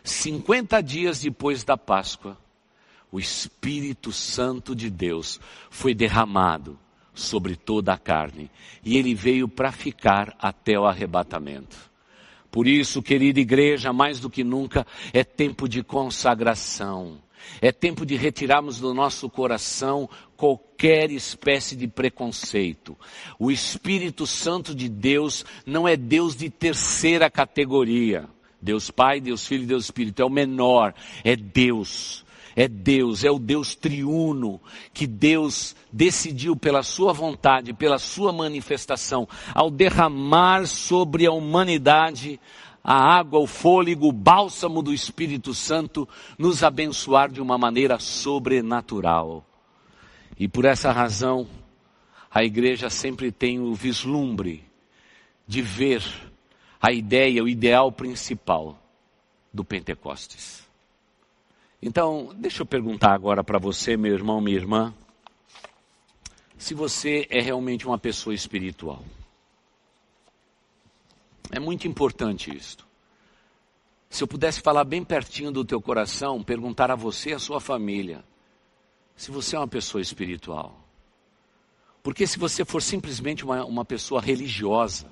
50 0.05 0.81
dias 0.83 1.21
depois 1.21 1.65
da 1.65 1.77
Páscoa, 1.77 2.37
o 3.11 3.19
Espírito 3.19 4.13
Santo 4.13 4.75
de 4.75 4.91
Deus 4.91 5.41
foi 5.71 5.95
derramado 5.95 6.79
sobre 7.15 7.57
toda 7.57 7.93
a 7.93 7.99
carne 7.99 8.51
e 8.85 8.97
ele 8.97 9.15
veio 9.15 9.49
para 9.49 9.73
ficar 9.73 10.37
até 10.39 10.79
o 10.79 10.87
arrebatamento. 10.87 11.88
Por 12.51 12.67
isso, 12.67 13.03
querida 13.03 13.41
igreja, 13.41 13.93
mais 13.93 14.21
do 14.21 14.31
que 14.31 14.43
nunca, 14.43 14.87
é 15.13 15.23
tempo 15.23 15.69
de 15.69 15.83
consagração. 15.83 17.19
É 17.61 17.73
tempo 17.73 18.05
de 18.05 18.17
retirarmos 18.17 18.79
do 18.79 18.93
nosso 18.93 19.29
coração 19.29 20.09
qualquer 20.37 21.11
espécie 21.11 21.77
de 21.77 21.87
preconceito. 21.87 22.97
O 23.39 23.51
Espírito 23.51 24.27
Santo 24.27 24.75
de 24.75 24.89
Deus 24.89 25.45
não 25.65 25.87
é 25.87 25.97
Deus 25.97 26.37
de 26.37 26.51
terceira 26.51 27.31
categoria. 27.31 28.29
Deus 28.61 28.91
Pai, 28.91 29.21
Deus 29.21 29.47
Filho 29.47 29.63
e 29.63 29.67
Deus 29.67 29.85
Espírito 29.85 30.21
é 30.21 30.25
o 30.25 30.31
menor, 30.31 30.93
é 31.23 31.37
Deus 31.37 32.25
é 32.59 32.67
Deus, 32.67 33.23
é 33.23 33.31
o 33.31 33.39
Deus 33.39 33.77
triuno, 33.77 34.61
que 34.93 35.07
Deus 35.07 35.77
decidiu 35.93 36.57
pela 36.57 36.83
sua 36.83 37.13
vontade, 37.13 37.73
pela 37.73 38.01
sua 38.01 38.33
manifestação, 38.33 39.29
ao 39.55 39.71
derramar 39.71 40.67
sobre 40.67 41.25
a 41.25 41.31
humanidade 41.31 42.41
a 42.83 42.97
água, 42.97 43.39
o 43.39 43.47
fôlego, 43.47 44.09
o 44.09 44.13
bálsamo 44.13 44.83
do 44.83 44.93
Espírito 44.93 45.55
Santo, 45.55 46.09
nos 46.37 46.65
abençoar 46.65 47.31
de 47.31 47.41
uma 47.41 47.57
maneira 47.57 48.01
sobrenatural. 48.01 49.47
E 50.37 50.49
por 50.49 50.65
essa 50.65 50.91
razão, 50.91 51.47
a 52.29 52.43
igreja 52.43 52.91
sempre 52.91 53.31
tem 53.31 53.61
o 53.61 53.73
vislumbre 53.73 54.65
de 55.47 55.63
ver 55.63 56.03
a 56.83 56.91
ideia, 56.91 57.45
o 57.45 57.49
ideal 57.49 57.93
principal 57.93 58.77
do 59.55 59.65
Pentecostes. 59.65 60.68
Então, 61.81 62.35
deixa 62.37 62.63
eu 62.63 62.67
perguntar 62.67 63.13
agora 63.13 63.45
para 63.45 63.59
você, 63.59 63.97
meu 63.97 64.13
irmão, 64.13 64.41
minha 64.41 64.57
irmã, 64.57 64.95
se 66.59 66.75
você 66.75 67.27
é 67.31 67.41
realmente 67.41 67.87
uma 67.87 67.99
pessoa 67.99 68.35
espiritual. 68.35 69.05
É 71.53 71.61
muito 71.61 71.87
importante 71.87 72.55
isto. 72.55 72.87
Se 74.11 74.25
eu 74.25 74.27
pudesse 74.27 74.61
falar 74.61 74.85
bem 74.85 75.05
pertinho 75.05 75.53
do 75.53 75.65
teu 75.65 75.81
coração, 75.81 76.43
perguntar 76.43 76.91
a 76.91 76.97
você 76.97 77.31
e 77.31 77.35
a 77.35 77.39
sua 77.39 77.61
família, 77.61 78.25
se 79.15 79.31
você 79.31 79.55
é 79.55 79.59
uma 79.59 79.69
pessoa 79.69 80.01
espiritual. 80.01 80.79
Porque 82.03 82.27
se 82.27 82.39
você 82.39 82.65
for 82.65 82.83
simplesmente 82.83 83.45
uma, 83.45 83.65
uma 83.65 83.85
pessoa 83.85 84.21
religiosa, 84.21 85.07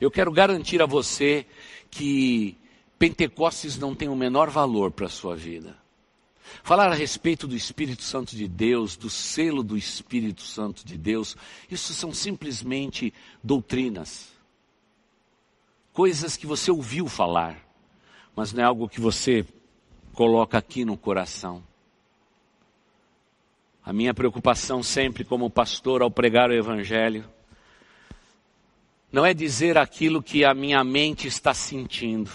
eu 0.00 0.10
quero 0.10 0.30
garantir 0.30 0.82
a 0.82 0.86
você 0.86 1.46
que 1.90 2.56
Pentecostes 2.98 3.78
não 3.78 3.94
tem 3.94 4.08
o 4.08 4.16
menor 4.16 4.50
valor 4.50 4.90
para 4.90 5.06
a 5.06 5.10
sua 5.10 5.36
vida. 5.36 5.76
Falar 6.62 6.90
a 6.90 6.94
respeito 6.94 7.46
do 7.46 7.54
Espírito 7.54 8.02
Santo 8.02 8.34
de 8.34 8.48
Deus, 8.48 8.96
do 8.96 9.08
selo 9.08 9.62
do 9.62 9.76
Espírito 9.76 10.42
Santo 10.42 10.84
de 10.84 10.98
Deus, 10.98 11.36
isso 11.70 11.94
são 11.94 12.12
simplesmente 12.12 13.12
doutrinas. 13.42 14.28
Coisas 15.92 16.36
que 16.36 16.46
você 16.46 16.70
ouviu 16.70 17.06
falar, 17.06 17.62
mas 18.34 18.52
não 18.52 18.62
é 18.62 18.66
algo 18.66 18.88
que 18.88 19.00
você 19.00 19.46
coloca 20.12 20.58
aqui 20.58 20.84
no 20.84 20.96
coração. 20.96 21.62
A 23.84 23.92
minha 23.92 24.12
preocupação 24.12 24.82
sempre 24.82 25.24
como 25.24 25.48
pastor 25.48 26.02
ao 26.02 26.10
pregar 26.10 26.50
o 26.50 26.54
Evangelho 26.54 27.24
não 29.10 29.24
é 29.24 29.32
dizer 29.32 29.78
aquilo 29.78 30.22
que 30.22 30.44
a 30.44 30.52
minha 30.52 30.82
mente 30.84 31.26
está 31.26 31.54
sentindo 31.54 32.30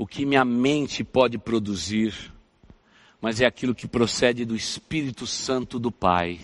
o 0.00 0.06
que 0.06 0.24
minha 0.24 0.46
mente 0.46 1.04
pode 1.04 1.36
produzir, 1.36 2.32
mas 3.20 3.38
é 3.38 3.44
aquilo 3.44 3.74
que 3.74 3.86
procede 3.86 4.46
do 4.46 4.56
Espírito 4.56 5.26
Santo 5.26 5.78
do 5.78 5.92
Pai. 5.92 6.40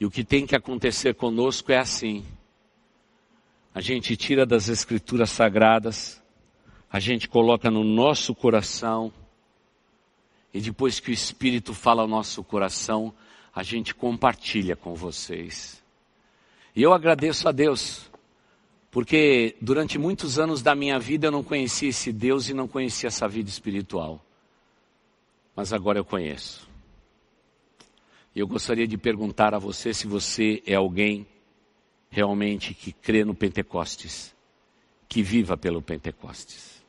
E 0.00 0.04
o 0.04 0.10
que 0.10 0.24
tem 0.24 0.44
que 0.44 0.56
acontecer 0.56 1.14
conosco 1.14 1.70
é 1.70 1.78
assim. 1.78 2.26
A 3.72 3.80
gente 3.80 4.16
tira 4.16 4.44
das 4.44 4.68
Escrituras 4.68 5.30
Sagradas, 5.30 6.20
a 6.90 6.98
gente 6.98 7.28
coloca 7.28 7.70
no 7.70 7.84
nosso 7.84 8.34
coração, 8.34 9.12
e 10.52 10.60
depois 10.60 10.98
que 10.98 11.12
o 11.12 11.14
Espírito 11.14 11.72
fala 11.72 12.02
ao 12.02 12.08
nosso 12.08 12.42
coração, 12.42 13.14
a 13.54 13.62
gente 13.62 13.94
compartilha 13.94 14.74
com 14.74 14.96
vocês. 14.96 15.80
E 16.74 16.82
eu 16.82 16.92
agradeço 16.92 17.48
a 17.48 17.52
Deus 17.52 18.09
Porque 18.90 19.56
durante 19.60 19.98
muitos 19.98 20.38
anos 20.38 20.62
da 20.62 20.74
minha 20.74 20.98
vida 20.98 21.28
eu 21.28 21.30
não 21.30 21.44
conhecia 21.44 21.88
esse 21.88 22.12
Deus 22.12 22.48
e 22.48 22.54
não 22.54 22.66
conhecia 22.66 23.06
essa 23.06 23.28
vida 23.28 23.48
espiritual. 23.48 24.24
Mas 25.54 25.72
agora 25.72 25.98
eu 25.98 26.04
conheço. 26.04 26.68
E 28.34 28.40
eu 28.40 28.46
gostaria 28.46 28.86
de 28.86 28.96
perguntar 28.96 29.54
a 29.54 29.58
você 29.58 29.94
se 29.94 30.06
você 30.06 30.62
é 30.66 30.74
alguém 30.74 31.26
realmente 32.10 32.74
que 32.74 32.92
crê 32.92 33.24
no 33.24 33.34
Pentecostes, 33.34 34.34
que 35.08 35.22
viva 35.22 35.56
pelo 35.56 35.80
Pentecostes. 35.80 36.80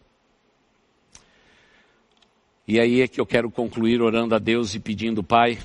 E 2.67 2.79
aí 2.79 3.01
é 3.01 3.07
que 3.07 3.19
eu 3.19 3.25
quero 3.25 3.51
concluir 3.51 4.01
orando 4.01 4.33
a 4.33 4.39
Deus 4.39 4.73
e 4.73 4.79
pedindo, 4.79 5.23
Pai, 5.23 5.59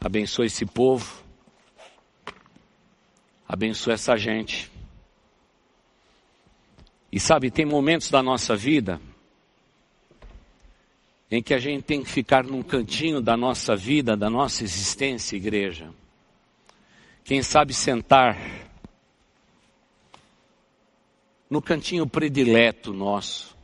abençoe 0.00 0.46
esse 0.46 0.66
povo, 0.66 1.22
abençoe 3.48 3.94
essa 3.94 4.16
gente. 4.16 4.73
E 7.14 7.20
sabe, 7.20 7.48
tem 7.48 7.64
momentos 7.64 8.10
da 8.10 8.20
nossa 8.20 8.56
vida 8.56 9.00
em 11.30 11.40
que 11.40 11.54
a 11.54 11.60
gente 11.60 11.84
tem 11.84 12.02
que 12.02 12.10
ficar 12.10 12.42
num 12.42 12.60
cantinho 12.60 13.20
da 13.20 13.36
nossa 13.36 13.76
vida, 13.76 14.16
da 14.16 14.28
nossa 14.28 14.64
existência, 14.64 15.36
igreja. 15.36 15.94
Quem 17.22 17.40
sabe 17.40 17.72
sentar 17.72 18.36
no 21.48 21.62
cantinho 21.62 22.04
predileto 22.04 22.92
nosso, 22.92 23.56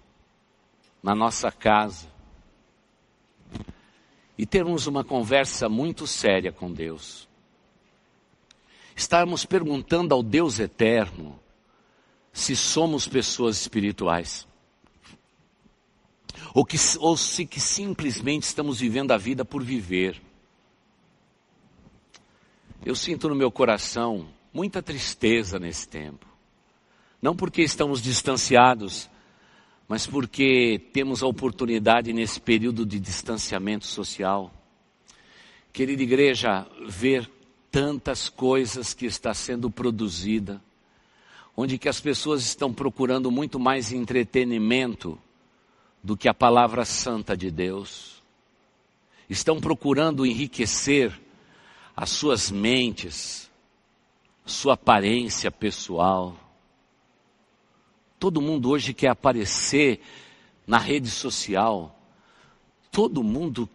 na 1.02 1.12
nossa 1.12 1.50
casa, 1.50 2.06
e 4.38 4.46
termos 4.46 4.86
uma 4.86 5.02
conversa 5.02 5.68
muito 5.68 6.06
séria 6.06 6.52
com 6.52 6.72
Deus. 6.72 7.28
Estarmos 8.94 9.44
perguntando 9.44 10.14
ao 10.14 10.22
Deus 10.22 10.60
eterno 10.60 11.36
se 12.32 12.54
somos 12.54 13.08
pessoas 13.08 13.60
espirituais 13.60 14.46
ou, 16.54 16.64
que, 16.64 16.76
ou 16.98 17.16
se 17.16 17.46
que 17.46 17.60
simplesmente 17.60 18.44
estamos 18.44 18.80
vivendo 18.80 19.12
a 19.12 19.16
vida 19.16 19.44
por 19.44 19.62
viver. 19.62 20.20
Eu 22.84 22.94
sinto 22.94 23.28
no 23.28 23.34
meu 23.34 23.50
coração 23.50 24.28
muita 24.52 24.82
tristeza 24.82 25.58
nesse 25.58 25.88
tempo. 25.88 26.26
Não 27.20 27.36
porque 27.36 27.62
estamos 27.62 28.00
distanciados, 28.00 29.08
mas 29.86 30.06
porque 30.06 30.80
temos 30.92 31.22
a 31.22 31.26
oportunidade 31.26 32.12
nesse 32.12 32.40
período 32.40 32.86
de 32.86 32.98
distanciamento 32.98 33.86
social. 33.86 34.52
Querida 35.72 36.02
igreja, 36.02 36.66
ver 36.88 37.30
tantas 37.70 38.28
coisas 38.28 38.94
que 38.94 39.06
está 39.06 39.34
sendo 39.34 39.70
produzida, 39.70 40.60
onde 41.56 41.78
que 41.78 41.88
as 41.88 42.00
pessoas 42.00 42.42
estão 42.42 42.72
procurando 42.72 43.30
muito 43.30 43.58
mais 43.58 43.92
entretenimento 43.92 45.18
do 46.02 46.16
que 46.16 46.28
a 46.28 46.34
palavra 46.34 46.84
santa 46.84 47.36
de 47.36 47.50
Deus. 47.50 48.22
Estão 49.28 49.60
procurando 49.60 50.26
enriquecer 50.26 51.18
as 51.96 52.10
suas 52.10 52.50
mentes, 52.50 53.50
sua 54.44 54.74
aparência 54.74 55.50
pessoal. 55.50 56.36
Todo 58.18 58.40
mundo 58.40 58.70
hoje 58.70 58.92
quer 58.92 59.08
aparecer 59.08 60.00
na 60.66 60.78
rede 60.78 61.10
social. 61.10 61.96
Todo 62.90 63.22
mundo 63.22 63.68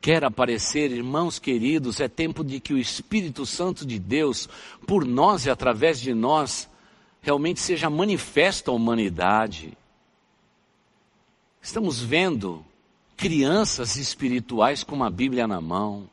quer 0.00 0.24
aparecer, 0.24 0.92
irmãos 0.92 1.38
queridos, 1.38 2.00
é 2.00 2.08
tempo 2.08 2.44
de 2.44 2.60
que 2.60 2.72
o 2.72 2.78
Espírito 2.78 3.44
Santo 3.44 3.84
de 3.84 3.98
Deus, 3.98 4.48
por 4.86 5.04
nós 5.04 5.46
e 5.46 5.50
através 5.50 6.00
de 6.00 6.14
nós, 6.14 6.68
realmente 7.26 7.58
seja 7.58 7.90
manifesto 7.90 8.70
à 8.70 8.74
humanidade. 8.74 9.76
Estamos 11.60 12.00
vendo 12.00 12.64
crianças 13.16 13.96
espirituais 13.96 14.84
com 14.84 14.94
uma 14.94 15.10
Bíblia 15.10 15.48
na 15.48 15.60
mão, 15.60 16.08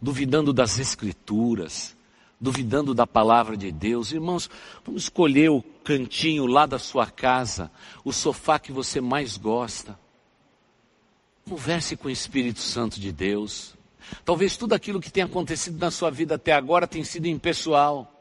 duvidando 0.00 0.50
das 0.50 0.78
Escrituras, 0.78 1.94
duvidando 2.40 2.94
da 2.94 3.06
palavra 3.06 3.54
de 3.54 3.70
Deus. 3.70 4.12
Irmãos, 4.12 4.48
vamos 4.82 5.02
escolher 5.02 5.50
o 5.50 5.62
cantinho 5.84 6.46
lá 6.46 6.64
da 6.64 6.78
sua 6.78 7.06
casa, 7.06 7.70
o 8.02 8.14
sofá 8.14 8.58
que 8.58 8.72
você 8.72 8.98
mais 8.98 9.36
gosta. 9.36 9.98
Converse 11.46 11.98
com 11.98 12.08
o 12.08 12.10
Espírito 12.10 12.60
Santo 12.60 12.98
de 12.98 13.12
Deus. 13.12 13.74
Talvez 14.24 14.56
tudo 14.56 14.72
aquilo 14.72 15.02
que 15.02 15.12
tem 15.12 15.22
acontecido 15.22 15.78
na 15.78 15.90
sua 15.90 16.10
vida 16.10 16.36
até 16.36 16.52
agora 16.52 16.86
tenha 16.86 17.04
sido 17.04 17.26
impessoal. 17.26 18.15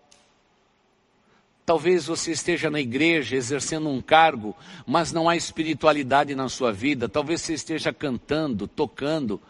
Talvez 1.66 2.06
você 2.06 2.32
esteja 2.32 2.70
na 2.70 2.80
igreja 2.80 3.36
exercendo 3.36 3.90
um 3.90 4.00
cargo, 4.00 4.56
mas 4.86 5.12
não 5.12 5.28
há 5.28 5.36
espiritualidade 5.36 6.36
na 6.36 6.48
sua 6.48 6.72
vida. 6.72 7.10
Talvez 7.10 7.42
você 7.42 7.56
esteja 7.56 7.92
cantando, 7.92 8.68
tocando, 8.68 9.42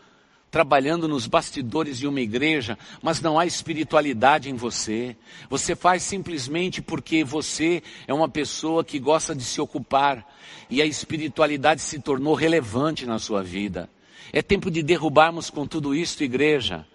trabalhando 0.49 1.09
nos 1.09 1.27
bastidores 1.27 1.99
de 1.99 2.07
uma 2.07 2.21
igreja, 2.21 2.79
mas 3.01 3.19
não 3.19 3.37
há 3.37 3.45
espiritualidade 3.45 4.49
em 4.49 4.53
você. 4.53 5.17
Você 5.49 5.75
faz 5.75 6.03
simplesmente 6.03 6.81
porque 6.81 7.21
você 7.21 7.83
é 8.07 8.13
uma 8.13 8.29
pessoa 8.29 8.81
que 8.81 8.97
gosta 8.97 9.35
de 9.35 9.43
se 9.43 9.59
ocupar 9.59 10.25
e 10.69 10.81
a 10.81 10.85
espiritualidade 10.85 11.81
se 11.81 11.99
tornou 11.99 12.33
relevante 12.33 13.05
na 13.05 13.19
sua 13.19 13.43
vida. 13.43 13.89
É 14.31 14.41
tempo 14.41 14.71
de 14.71 14.81
derrubarmos 14.81 15.49
com 15.49 15.67
tudo 15.67 15.93
isso, 15.93 16.23
igreja. 16.23 16.87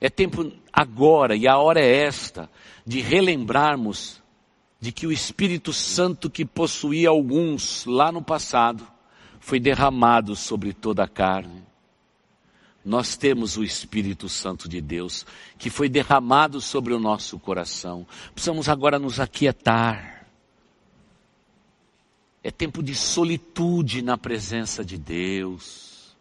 É 0.00 0.10
tempo 0.10 0.50
agora, 0.72 1.36
e 1.36 1.46
a 1.46 1.56
hora 1.56 1.80
é 1.80 2.02
esta, 2.02 2.50
de 2.84 3.00
relembrarmos 3.00 4.20
de 4.80 4.92
que 4.92 5.06
o 5.06 5.12
Espírito 5.12 5.72
Santo 5.72 6.30
que 6.30 6.44
possuía 6.44 7.08
alguns 7.08 7.84
lá 7.84 8.12
no 8.12 8.22
passado 8.22 8.86
foi 9.40 9.58
derramado 9.58 10.36
sobre 10.36 10.72
toda 10.72 11.04
a 11.04 11.08
carne. 11.08 11.62
Nós 12.84 13.16
temos 13.16 13.56
o 13.56 13.64
Espírito 13.64 14.28
Santo 14.28 14.68
de 14.68 14.80
Deus 14.80 15.26
que 15.58 15.68
foi 15.68 15.88
derramado 15.88 16.60
sobre 16.60 16.94
o 16.94 17.00
nosso 17.00 17.38
coração. 17.38 18.06
Precisamos 18.32 18.68
agora 18.68 18.98
nos 18.98 19.18
aquietar. 19.18 20.26
É 22.42 22.50
tempo 22.50 22.82
de 22.82 22.94
solitude 22.94 24.00
na 24.00 24.16
presença 24.16 24.84
de 24.84 24.96
Deus. 24.96 26.16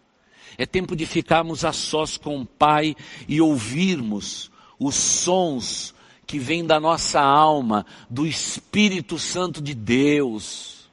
É 0.57 0.65
tempo 0.65 0.95
de 0.95 1.05
ficarmos 1.05 1.63
a 1.63 1.71
sós 1.71 2.17
com 2.17 2.41
o 2.41 2.45
Pai 2.45 2.95
e 3.27 3.39
ouvirmos 3.39 4.51
os 4.79 4.95
sons 4.95 5.93
que 6.27 6.37
vem 6.37 6.65
da 6.65 6.77
nossa 6.77 7.21
alma, 7.21 7.85
do 8.09 8.27
Espírito 8.27 9.17
Santo 9.17 9.61
de 9.61 9.73
Deus. 9.73 10.89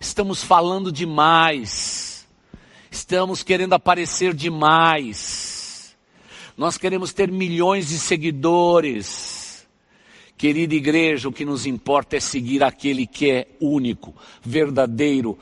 Estamos 0.00 0.42
falando 0.42 0.90
demais. 0.90 2.26
Estamos 2.90 3.42
querendo 3.42 3.74
aparecer 3.74 4.32
demais. 4.32 5.94
Nós 6.56 6.78
queremos 6.78 7.12
ter 7.12 7.30
milhões 7.30 7.88
de 7.88 7.98
seguidores. 7.98 9.68
Querida 10.38 10.74
igreja, 10.74 11.28
o 11.28 11.32
que 11.32 11.44
nos 11.44 11.66
importa 11.66 12.16
é 12.16 12.20
seguir 12.20 12.64
aquele 12.64 13.06
que 13.06 13.30
é 13.30 13.48
único, 13.60 14.14
verdadeiro, 14.40 15.38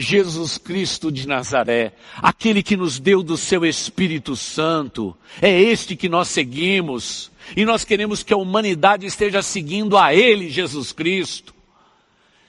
Jesus 0.00 0.56
Cristo 0.56 1.12
de 1.12 1.28
Nazaré, 1.28 1.92
aquele 2.16 2.62
que 2.62 2.76
nos 2.76 2.98
deu 2.98 3.22
do 3.22 3.36
seu 3.36 3.66
Espírito 3.66 4.34
Santo, 4.34 5.14
é 5.42 5.60
este 5.60 5.94
que 5.94 6.08
nós 6.08 6.28
seguimos, 6.28 7.30
e 7.54 7.66
nós 7.66 7.84
queremos 7.84 8.22
que 8.22 8.32
a 8.32 8.36
humanidade 8.36 9.04
esteja 9.04 9.42
seguindo 9.42 9.98
a 9.98 10.14
Ele, 10.14 10.48
Jesus 10.48 10.90
Cristo. 10.90 11.54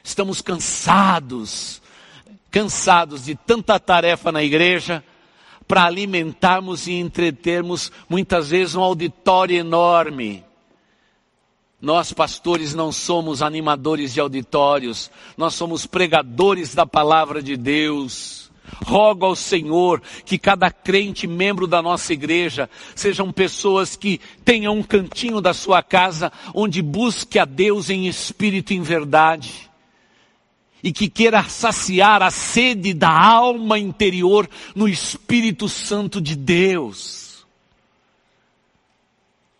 Estamos 0.01 0.41
cansados, 0.41 1.81
cansados 2.49 3.25
de 3.25 3.35
tanta 3.35 3.77
tarefa 3.77 4.31
na 4.31 4.41
igreja, 4.41 5.03
para 5.67 5.83
alimentarmos 5.85 6.87
e 6.87 6.93
entretermos 6.93 7.91
muitas 8.07 8.49
vezes 8.49 8.75
um 8.75 8.81
auditório 8.81 9.57
enorme, 9.57 10.43
nós, 11.81 12.13
pastores, 12.13 12.75
não 12.75 12.91
somos 12.91 13.41
animadores 13.41 14.13
de 14.13 14.19
auditórios, 14.19 15.09
nós 15.35 15.55
somos 15.55 15.87
pregadores 15.87 16.75
da 16.75 16.85
palavra 16.85 17.41
de 17.41 17.57
Deus. 17.57 18.51
Rogo 18.85 19.25
ao 19.25 19.35
Senhor 19.35 20.01
que 20.23 20.37
cada 20.37 20.69
crente, 20.69 21.25
membro 21.25 21.65
da 21.65 21.81
nossa 21.81 22.13
igreja, 22.13 22.69
sejam 22.95 23.31
pessoas 23.31 23.95
que 23.95 24.21
tenham 24.45 24.77
um 24.77 24.83
cantinho 24.83 25.41
da 25.41 25.53
sua 25.53 25.81
casa 25.81 26.31
onde 26.53 26.81
busque 26.83 27.39
a 27.39 27.45
Deus 27.45 27.89
em 27.89 28.07
espírito 28.07 28.71
e 28.71 28.77
em 28.77 28.81
verdade. 28.81 29.69
E 30.83 30.93
que 30.93 31.09
queira 31.09 31.43
saciar 31.43 32.21
a 32.21 32.29
sede 32.29 32.93
da 32.93 33.11
alma 33.11 33.77
interior 33.77 34.47
no 34.75 34.87
Espírito 34.87 35.67
Santo 35.67 36.21
de 36.21 36.35
Deus. 36.35 37.45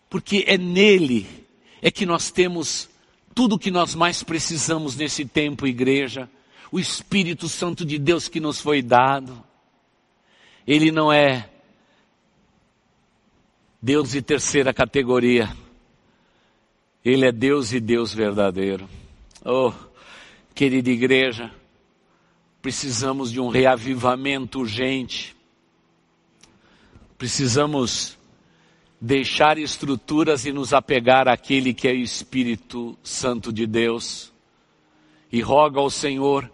Porque 0.08 0.44
é 0.48 0.56
nele 0.56 1.41
é 1.82 1.90
que 1.90 2.06
nós 2.06 2.30
temos 2.30 2.88
tudo 3.34 3.56
o 3.56 3.58
que 3.58 3.70
nós 3.70 3.94
mais 3.96 4.22
precisamos 4.22 4.94
nesse 4.94 5.24
tempo, 5.24 5.66
igreja. 5.66 6.30
O 6.70 6.78
Espírito 6.78 7.48
Santo 7.48 7.84
de 7.84 7.98
Deus 7.98 8.28
que 8.28 8.38
nos 8.38 8.60
foi 8.60 8.80
dado. 8.80 9.42
Ele 10.64 10.92
não 10.92 11.12
é 11.12 11.50
Deus 13.80 14.12
de 14.12 14.22
terceira 14.22 14.72
categoria. 14.72 15.54
Ele 17.04 17.26
é 17.26 17.32
Deus 17.32 17.72
e 17.72 17.80
Deus 17.80 18.14
verdadeiro. 18.14 18.88
Oh, 19.44 19.72
querida 20.54 20.88
igreja, 20.88 21.50
precisamos 22.62 23.32
de 23.32 23.40
um 23.40 23.48
reavivamento 23.48 24.60
urgente. 24.60 25.34
Precisamos 27.18 28.16
deixar 29.04 29.58
estruturas 29.58 30.46
e 30.46 30.52
nos 30.52 30.72
apegar 30.72 31.26
àquele 31.26 31.74
que 31.74 31.88
é 31.88 31.90
o 31.90 31.96
Espírito 31.96 32.96
Santo 33.02 33.52
de 33.52 33.66
Deus. 33.66 34.32
E 35.32 35.40
roga 35.40 35.80
ao 35.80 35.90
Senhor 35.90 36.48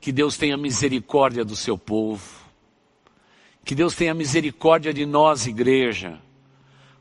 que 0.00 0.10
Deus 0.10 0.38
tenha 0.38 0.56
misericórdia 0.56 1.44
do 1.44 1.54
seu 1.54 1.76
povo. 1.76 2.24
Que 3.62 3.74
Deus 3.74 3.94
tenha 3.94 4.14
misericórdia 4.14 4.92
de 4.94 5.04
nós, 5.04 5.46
igreja 5.46 6.18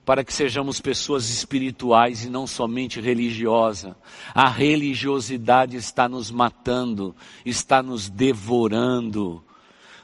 para 0.05 0.21
que 0.21 0.33
sejamos 0.33 0.81
pessoas 0.81 1.29
espirituais 1.29 2.25
e 2.25 2.29
não 2.29 2.45
somente 2.45 2.99
religiosas. 2.99 3.95
A 4.35 4.49
religiosidade 4.49 5.77
está 5.77 6.09
nos 6.09 6.29
matando, 6.29 7.15
está 7.45 7.81
nos 7.81 8.09
devorando. 8.09 9.41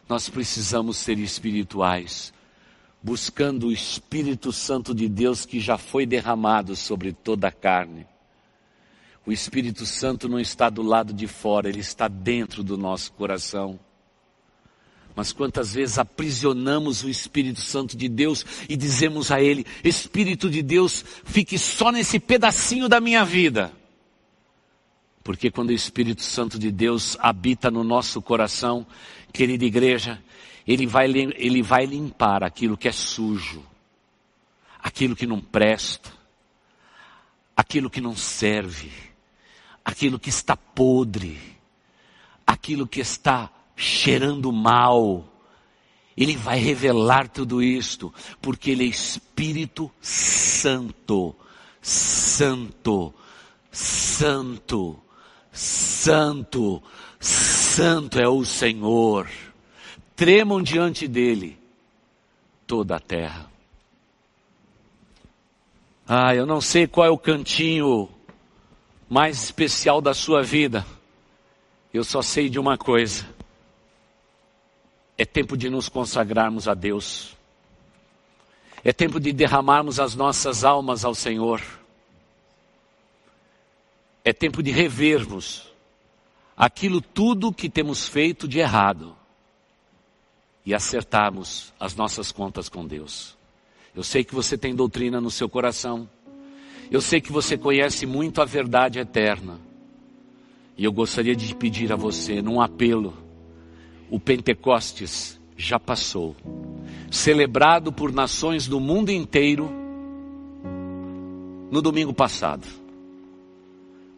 Nós 0.08 0.30
precisamos 0.30 0.96
ser 0.96 1.20
espirituais, 1.20 2.34
buscando 3.02 3.68
o 3.68 3.72
Espírito 3.72 4.52
Santo 4.52 4.94
de 4.94 5.08
Deus 5.08 5.46
que 5.46 5.60
já 5.60 5.78
foi 5.78 6.06
derramado 6.06 6.76
sobre 6.76 7.14
toda 7.14 7.48
a 7.48 7.52
carne. 7.52 8.06
O 9.26 9.32
Espírito 9.32 9.86
Santo 9.86 10.28
não 10.28 10.40
está 10.40 10.70
do 10.70 10.82
lado 10.82 11.14
de 11.14 11.28
fora, 11.28 11.70
ele 11.70 11.80
está 11.80 12.08
dentro 12.08 12.64
do 12.64 12.78
nosso 12.78 13.12
coração. 13.14 13.80
Mas 15.16 15.34
quantas 15.34 15.74
vezes 15.74 15.98
aprisionamos 15.98 17.04
o 17.04 17.10
Espírito 17.10 17.62
Santo 17.62 17.98
de 17.98 18.08
Deus 18.08 18.46
e 18.70 18.76
dizemos 18.76 19.32
a 19.32 19.42
Ele, 19.42 19.66
Espírito 19.84 20.50
de 20.50 20.62
Deus, 20.62 21.04
fique 21.26 21.58
só 21.58 21.92
nesse 21.92 22.20
pedacinho 22.20 22.88
da 22.88 23.02
minha 23.02 23.26
vida. 23.26 23.72
Porque 25.24 25.52
quando 25.52 25.70
o 25.70 25.74
Espírito 25.74 26.24
Santo 26.24 26.58
de 26.58 26.72
Deus 26.72 27.18
habita 27.20 27.70
no 27.70 27.84
nosso 27.84 28.22
coração, 28.22 28.88
querida 29.34 29.66
igreja, 29.66 30.22
ele 30.70 30.86
vai, 30.86 31.08
ele 31.08 31.64
vai 31.64 31.88
limpar 31.88 32.44
aquilo 32.44 32.78
que 32.78 32.88
é 32.88 32.92
sujo, 32.92 33.66
aquilo 34.80 35.16
que 35.16 35.26
não 35.26 35.42
presta, 35.42 36.14
aquilo 37.58 37.90
que 37.90 38.00
não 38.00 38.16
serve, 38.16 38.92
aquilo 39.84 40.20
que 40.20 40.30
está 40.30 40.56
podre, 40.56 41.42
aquilo 42.46 42.86
que 42.86 43.00
está 43.00 43.50
cheirando 43.76 44.52
mal. 44.52 45.28
Ele 46.16 46.38
vai 46.38 46.60
revelar 46.60 47.28
tudo 47.30 47.64
isto, 47.64 48.14
porque 48.40 48.70
Ele 48.70 48.84
é 48.84 48.90
Espírito 48.90 49.90
Santo, 50.00 51.36
Santo, 51.82 53.12
Santo, 53.72 55.00
Santo, 55.52 56.84
Santo 57.20 58.20
é 58.20 58.30
o 58.30 58.46
Senhor. 58.46 59.28
Tremam 60.20 60.62
diante 60.62 61.08
dEle 61.08 61.58
toda 62.68 62.98
a 62.98 63.00
terra. 63.00 63.50
Ah, 66.06 66.36
eu 66.36 66.46
não 66.46 66.60
sei 66.60 66.88
qual 66.88 67.08
é 67.08 67.10
o 67.10 67.18
cantinho 67.18 68.10
mais 69.10 69.42
especial 69.42 70.02
da 70.02 70.14
sua 70.14 70.44
vida. 70.44 70.86
Eu 71.94 72.04
só 72.04 72.22
sei 72.22 72.50
de 72.50 72.60
uma 72.60 72.78
coisa 72.78 73.26
é 75.18 75.24
tempo 75.24 75.56
de 75.56 75.70
nos 75.70 75.88
consagrarmos 75.88 76.68
a 76.68 76.74
Deus. 76.74 77.34
É 78.84 78.92
tempo 78.92 79.22
de 79.22 79.32
derramarmos 79.32 80.02
as 80.02 80.16
nossas 80.16 80.66
almas 80.66 81.06
ao 81.06 81.16
Senhor. 81.16 81.62
É 84.26 84.34
tempo 84.34 84.62
de 84.62 84.70
revermos 84.72 85.72
aquilo 86.58 87.00
tudo 87.00 87.54
que 87.54 87.70
temos 87.70 88.06
feito 88.06 88.46
de 88.46 88.60
errado 88.60 89.18
e 90.66 90.74
acertarmos 90.74 91.74
as 91.80 91.96
nossas 91.96 92.32
contas 92.32 92.70
com 92.70 92.86
Deus. 92.86 93.38
Eu 93.96 94.04
sei 94.04 94.24
que 94.24 94.36
você 94.36 94.58
tem 94.58 94.76
doutrina 94.76 95.20
no 95.20 95.32
seu 95.32 95.50
coração. 95.50 96.08
Eu 96.92 97.02
sei 97.02 97.20
que 97.20 97.32
você 97.32 97.58
conhece 97.58 98.06
muito 98.06 98.42
a 98.42 98.46
verdade 98.46 99.00
eterna. 99.00 99.60
E 100.78 100.84
eu 100.84 100.92
gostaria 100.92 101.36
de 101.36 101.54
pedir 101.56 101.92
a 101.92 101.96
você, 101.96 102.42
num 102.42 102.62
apelo, 102.62 103.14
o 104.10 104.20
Pentecostes 104.20 105.40
já 105.58 105.78
passou, 105.78 106.36
celebrado 107.12 107.92
por 107.92 108.14
nações 108.14 108.66
do 108.66 108.80
mundo 108.80 109.12
inteiro 109.12 109.70
no 111.70 111.82
domingo 111.82 112.14
passado. 112.14 112.66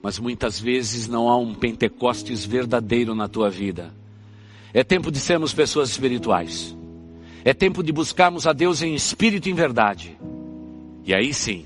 Mas 0.04 0.19
muitas 0.19 0.60
vezes 0.60 1.08
não 1.08 1.27
há 1.27 1.38
um 1.38 1.54
Pentecostes 1.54 2.45
verdadeiro 2.45 3.15
na 3.15 3.27
tua 3.27 3.49
vida. 3.49 3.91
É 4.73 4.84
tempo 4.84 5.12
de 5.12 5.19
sermos 5.19 5.53
pessoas 5.53 5.89
espirituais. 5.89 6.75
É 7.43 7.53
tempo 7.53 7.84
de 7.84 7.91
buscarmos 7.91 8.45
a 8.45 8.53
Deus 8.53 8.81
em 8.81 8.93
espírito 8.93 9.49
e 9.49 9.51
em 9.51 9.55
verdade. 9.55 10.17
E 11.03 11.13
aí 11.13 11.34
sim, 11.34 11.65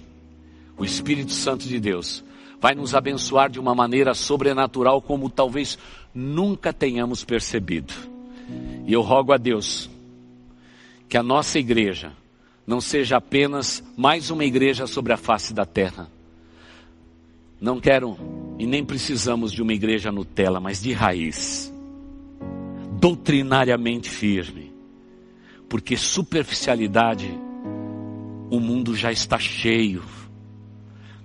o 0.78 0.86
Espírito 0.86 1.32
Santo 1.32 1.68
de 1.68 1.80
Deus 1.80 2.24
vai 2.60 2.74
nos 2.74 2.96
abençoar 2.96 3.50
de 3.50 3.60
uma 3.60 3.76
maneira 3.76 4.14
sobrenatural 4.14 5.02
como 5.02 5.30
talvez 5.30 5.78
nunca 6.14 6.72
tenhamos 6.72 7.24
percebido. 7.24 7.94
E 8.88 8.94
eu 8.94 9.02
rogo 9.02 9.34
a 9.34 9.38
Deus 9.38 9.90
que 11.08 11.18
a 11.18 11.24
nossa 11.24 11.60
igreja 11.60 12.14
não 12.66 12.82
seja 12.82 13.18
apenas 13.18 13.84
mais 13.96 14.30
uma 14.30 14.44
igreja 14.44 14.88
sobre 14.88 15.14
a 15.14 15.18
face 15.18 15.54
da 15.54 15.66
terra. 15.66 16.10
Não 17.60 17.80
quero 17.80 18.18
e 18.58 18.66
nem 18.66 18.84
precisamos 18.84 19.52
de 19.52 19.62
uma 19.62 19.74
igreja 19.74 20.12
Nutella, 20.12 20.60
mas 20.60 20.82
de 20.82 20.92
raiz, 20.94 21.72
doutrinariamente 23.00 24.10
firme, 24.10 24.74
porque 25.70 25.98
superficialidade 25.98 27.30
o 28.50 28.60
mundo 28.60 28.96
já 28.96 29.12
está 29.12 29.38
cheio. 29.38 30.04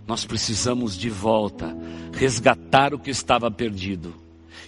Nós 0.07 0.25
precisamos 0.25 0.97
de 0.97 1.09
volta 1.09 1.77
resgatar 2.13 2.93
o 2.95 2.99
que 2.99 3.11
estava 3.11 3.51
perdido. 3.51 4.15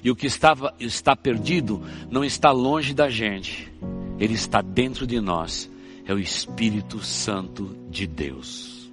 E 0.05 0.11
o 0.11 0.17
que 0.17 0.27
estava, 0.27 0.75
está 0.81 1.15
perdido 1.15 1.83
não 2.11 2.25
está 2.25 2.51
longe 2.51 2.93
da 2.93 3.09
gente, 3.09 3.73
ele 4.19 4.35
está 4.35 4.61
dentro 4.61 5.07
de 5.07 5.21
nós. 5.21 5.71
É 6.05 6.13
o 6.13 6.19
Espírito 6.19 6.99
Santo 7.01 7.77
de 7.89 8.07
Deus. 8.07 8.91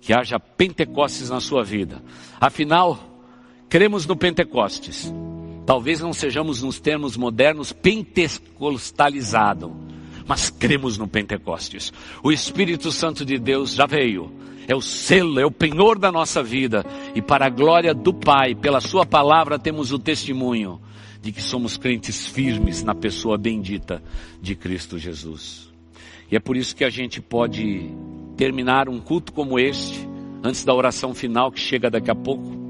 Que 0.00 0.12
haja 0.12 0.38
Pentecostes 0.38 1.28
na 1.30 1.40
sua 1.40 1.64
vida. 1.64 2.00
Afinal, 2.40 2.98
cremos 3.68 4.06
no 4.06 4.14
Pentecostes. 4.14 5.12
Talvez 5.66 6.00
não 6.00 6.12
sejamos 6.12 6.62
nos 6.62 6.78
termos 6.78 7.16
modernos 7.16 7.72
pentecostalizado, 7.72 9.72
mas 10.26 10.50
cremos 10.50 10.98
no 10.98 11.08
Pentecostes. 11.08 11.92
O 12.22 12.30
Espírito 12.30 12.92
Santo 12.92 13.24
de 13.24 13.38
Deus 13.38 13.74
já 13.74 13.86
veio 13.86 14.44
é 14.66 14.74
o 14.74 14.80
selo, 14.80 15.38
é 15.38 15.44
o 15.44 15.50
penhor 15.50 15.98
da 15.98 16.10
nossa 16.10 16.42
vida. 16.42 16.84
E 17.14 17.22
para 17.22 17.46
a 17.46 17.50
glória 17.50 17.94
do 17.94 18.12
Pai, 18.12 18.54
pela 18.54 18.80
Sua 18.80 19.04
palavra, 19.04 19.58
temos 19.58 19.92
o 19.92 19.98
testemunho 19.98 20.80
de 21.20 21.32
que 21.32 21.42
somos 21.42 21.76
crentes 21.76 22.26
firmes 22.26 22.82
na 22.82 22.94
pessoa 22.94 23.38
bendita 23.38 24.02
de 24.40 24.54
Cristo 24.54 24.98
Jesus. 24.98 25.72
E 26.30 26.36
é 26.36 26.40
por 26.40 26.56
isso 26.56 26.74
que 26.74 26.84
a 26.84 26.90
gente 26.90 27.20
pode 27.20 27.90
terminar 28.36 28.88
um 28.88 29.00
culto 29.00 29.32
como 29.32 29.58
este, 29.58 30.06
antes 30.42 30.64
da 30.64 30.74
oração 30.74 31.14
final 31.14 31.50
que 31.50 31.60
chega 31.60 31.90
daqui 31.90 32.10
a 32.10 32.14
pouco, 32.14 32.63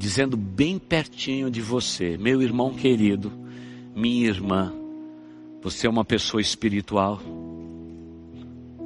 dizendo 0.00 0.34
bem 0.34 0.78
pertinho 0.78 1.50
de 1.50 1.60
você, 1.60 2.16
meu 2.16 2.40
irmão 2.40 2.72
querido, 2.72 3.30
minha 3.94 4.28
irmã, 4.28 4.72
você 5.60 5.86
é 5.86 5.90
uma 5.90 6.06
pessoa 6.06 6.40
espiritual. 6.40 7.20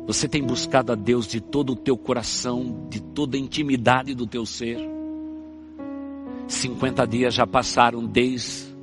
Você 0.09 0.27
tem 0.27 0.42
buscado 0.42 0.90
a 0.90 0.96
Deus 0.96 1.29
de 1.29 1.40
todo 1.40 1.70
o 1.70 1.77
teu 1.77 1.96
coração, 1.96 2.88
de 2.90 3.00
toda 3.00 3.37
a 3.37 3.40
intimidade 3.40 4.12
do 4.12 4.27
teu 4.27 4.44
ser. 4.44 4.77
50 6.48 7.07
dias 7.07 7.33
já 7.33 7.46
passaram 7.46 8.05
desde 8.05 8.74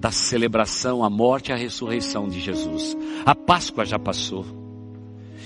da 0.00 0.10
celebração, 0.10 1.04
a 1.04 1.08
morte 1.08 1.50
e 1.50 1.52
a 1.52 1.56
ressurreição 1.56 2.28
de 2.28 2.40
Jesus. 2.40 2.96
A 3.24 3.36
Páscoa 3.36 3.84
já 3.84 4.00
passou. 4.00 4.44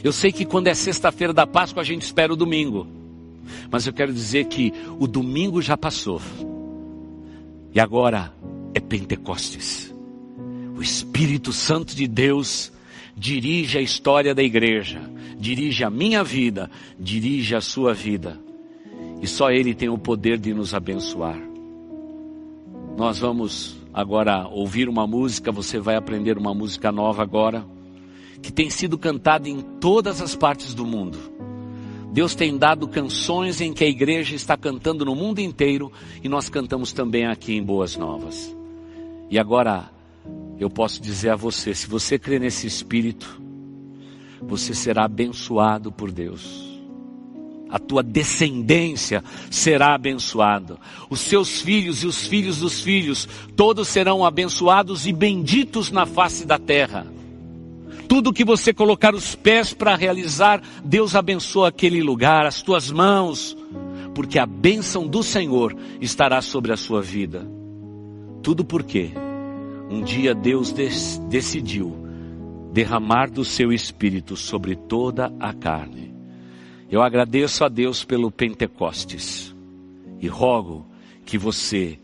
Eu 0.03 0.13
sei 0.13 0.33
que 0.33 0.47
quando 0.47 0.69
é 0.69 0.75
sexta-feira 0.75 1.35
da 1.35 1.47
Páscoa 1.47 1.83
a 1.83 1.85
gente 1.85 2.03
espera 2.03 2.33
o 2.33 2.37
domingo. 2.37 3.00
Mas 3.71 3.87
eu 3.87 3.93
quero 3.93 4.13
dizer 4.13 4.47
que 4.47 4.73
o 4.99 5.07
domingo 5.07 5.61
já 5.61 5.77
passou. 5.77 6.21
E 7.73 7.79
agora 7.79 8.33
é 8.75 8.81
Pentecostes. 8.81 9.95
O 10.77 10.83
Espírito 10.83 11.53
Santo 11.53 11.95
de 11.95 12.07
Deus 12.07 12.73
dirige 13.17 13.79
a 13.79 13.83
história 13.83 14.35
da 14.35 14.43
igreja, 14.43 15.01
dirige 15.39 15.85
a 15.85 15.91
minha 15.91 16.25
vida, 16.25 16.71
dirige 16.99 17.55
a 17.55 17.61
sua 17.61 17.93
vida. 17.93 18.39
E 19.21 19.27
só 19.27 19.51
Ele 19.51 19.75
tem 19.75 19.89
o 19.89 19.99
poder 19.99 20.39
de 20.39 20.55
nos 20.55 20.73
abençoar. 20.73 21.39
Nós 22.97 23.19
vamos 23.19 23.77
agora 23.93 24.47
ouvir 24.49 24.89
uma 24.89 25.07
música, 25.07 25.53
você 25.53 25.79
vai 25.79 25.97
aprender 25.97 26.39
uma 26.39 26.55
música 26.55 26.91
nova 26.91 27.23
agora, 27.23 27.65
que 28.43 28.53
tem 28.53 28.71
sido 28.71 28.97
cantada 28.97 29.49
em 29.49 29.61
todas 29.61 30.23
as 30.23 30.35
partes 30.35 30.75
do 30.75 30.87
mundo. 30.87 31.30
Deus 32.13 32.35
tem 32.35 32.59
dado 32.59 32.89
canções 32.89 33.61
em 33.61 33.73
que 33.73 33.85
a 33.85 33.89
igreja 33.89 34.35
está 34.35 34.57
cantando 34.57 35.05
no 35.05 35.15
mundo 35.15 35.41
inteiro 35.41 35.93
e 36.23 36.29
nós 36.29 36.49
cantamos 36.49 36.93
também 36.93 37.27
aqui 37.27 37.55
em 37.55 37.63
Boas 37.63 37.97
Novas. 37.97 38.55
E 39.31 39.39
agora, 39.39 39.91
eu 40.59 40.69
posso 40.69 41.01
dizer 41.01 41.31
a 41.31 41.37
você: 41.37 41.73
se 41.73 41.87
você 41.87 42.19
crê 42.19 42.41
nesse 42.41 42.67
Espírito, 42.67 43.41
você 44.43 44.75
será 44.75 45.05
abençoado 45.05 45.93
por 45.93 46.11
Deus. 46.11 46.69
A 47.71 47.79
tua 47.79 48.03
descendência 48.03 49.23
será 49.49 49.95
abençoada. 49.95 50.77
Os 51.09 51.21
seus 51.21 51.61
filhos 51.61 52.03
e 52.03 52.07
os 52.09 52.27
filhos 52.27 52.59
dos 52.59 52.81
filhos, 52.81 53.29
todos 53.55 53.87
serão 53.87 54.25
abençoados 54.25 55.07
e 55.07 55.13
benditos 55.13 55.93
na 55.93 56.05
face 56.05 56.45
da 56.45 56.59
terra. 56.59 57.07
Tudo 58.11 58.33
que 58.33 58.45
você 58.45 58.75
colocar 58.75 59.15
os 59.15 59.37
pés 59.37 59.73
para 59.73 59.95
realizar, 59.95 60.61
Deus 60.85 61.15
abençoa 61.15 61.69
aquele 61.69 62.03
lugar, 62.03 62.45
as 62.45 62.61
tuas 62.61 62.91
mãos, 62.91 63.57
porque 64.17 64.37
a 64.37 64.45
bênção 64.45 65.07
do 65.07 65.23
Senhor 65.23 65.77
estará 66.01 66.43
sobre 66.43 66.73
a 66.73 66.77
sua 66.77 67.01
vida. 67.01 67.49
Tudo 68.43 68.65
porque 68.65 69.13
um 69.89 70.03
dia 70.03 70.35
Deus 70.35 70.75
decidiu 71.29 71.97
derramar 72.73 73.31
do 73.31 73.45
seu 73.45 73.73
espírito 73.73 74.37
sobre 74.37 74.75
toda 74.75 75.33
a 75.39 75.53
carne. 75.53 76.13
Eu 76.91 77.03
agradeço 77.03 77.65
a 77.65 77.69
Deus 77.69 78.03
pelo 78.03 78.29
Pentecostes 78.29 79.55
e 80.19 80.27
rogo 80.27 80.85
que 81.25 81.39
você 81.39 81.97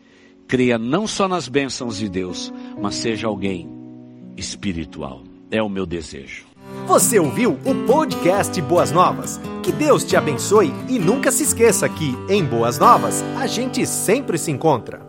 creia 0.46 0.78
não 0.78 1.04
só 1.09 1.26
nas 1.26 1.48
bênçãos 1.48 1.98
de 1.98 2.09
Deus, 2.09 2.52
mas 2.80 2.94
seja 2.94 3.26
alguém 3.26 3.68
espiritual. 4.36 5.26
É 5.51 5.62
o 5.62 5.68
meu 5.68 5.86
desejo. 5.86 6.44
Você 6.86 7.18
ouviu 7.18 7.53
o 7.64 7.86
podcast 7.86 8.61
Boas 8.62 8.90
Novas? 8.90 9.40
Que 9.62 9.70
Deus 9.70 10.05
te 10.05 10.16
abençoe 10.16 10.72
e 10.88 10.99
nunca 10.99 11.30
se 11.30 11.44
esqueça 11.44 11.88
que, 11.88 12.16
em 12.28 12.44
Boas 12.44 12.78
Novas, 12.78 13.22
a 13.36 13.47
gente 13.47 13.86
sempre 13.86 14.38
se 14.38 14.51
encontra. 14.51 15.05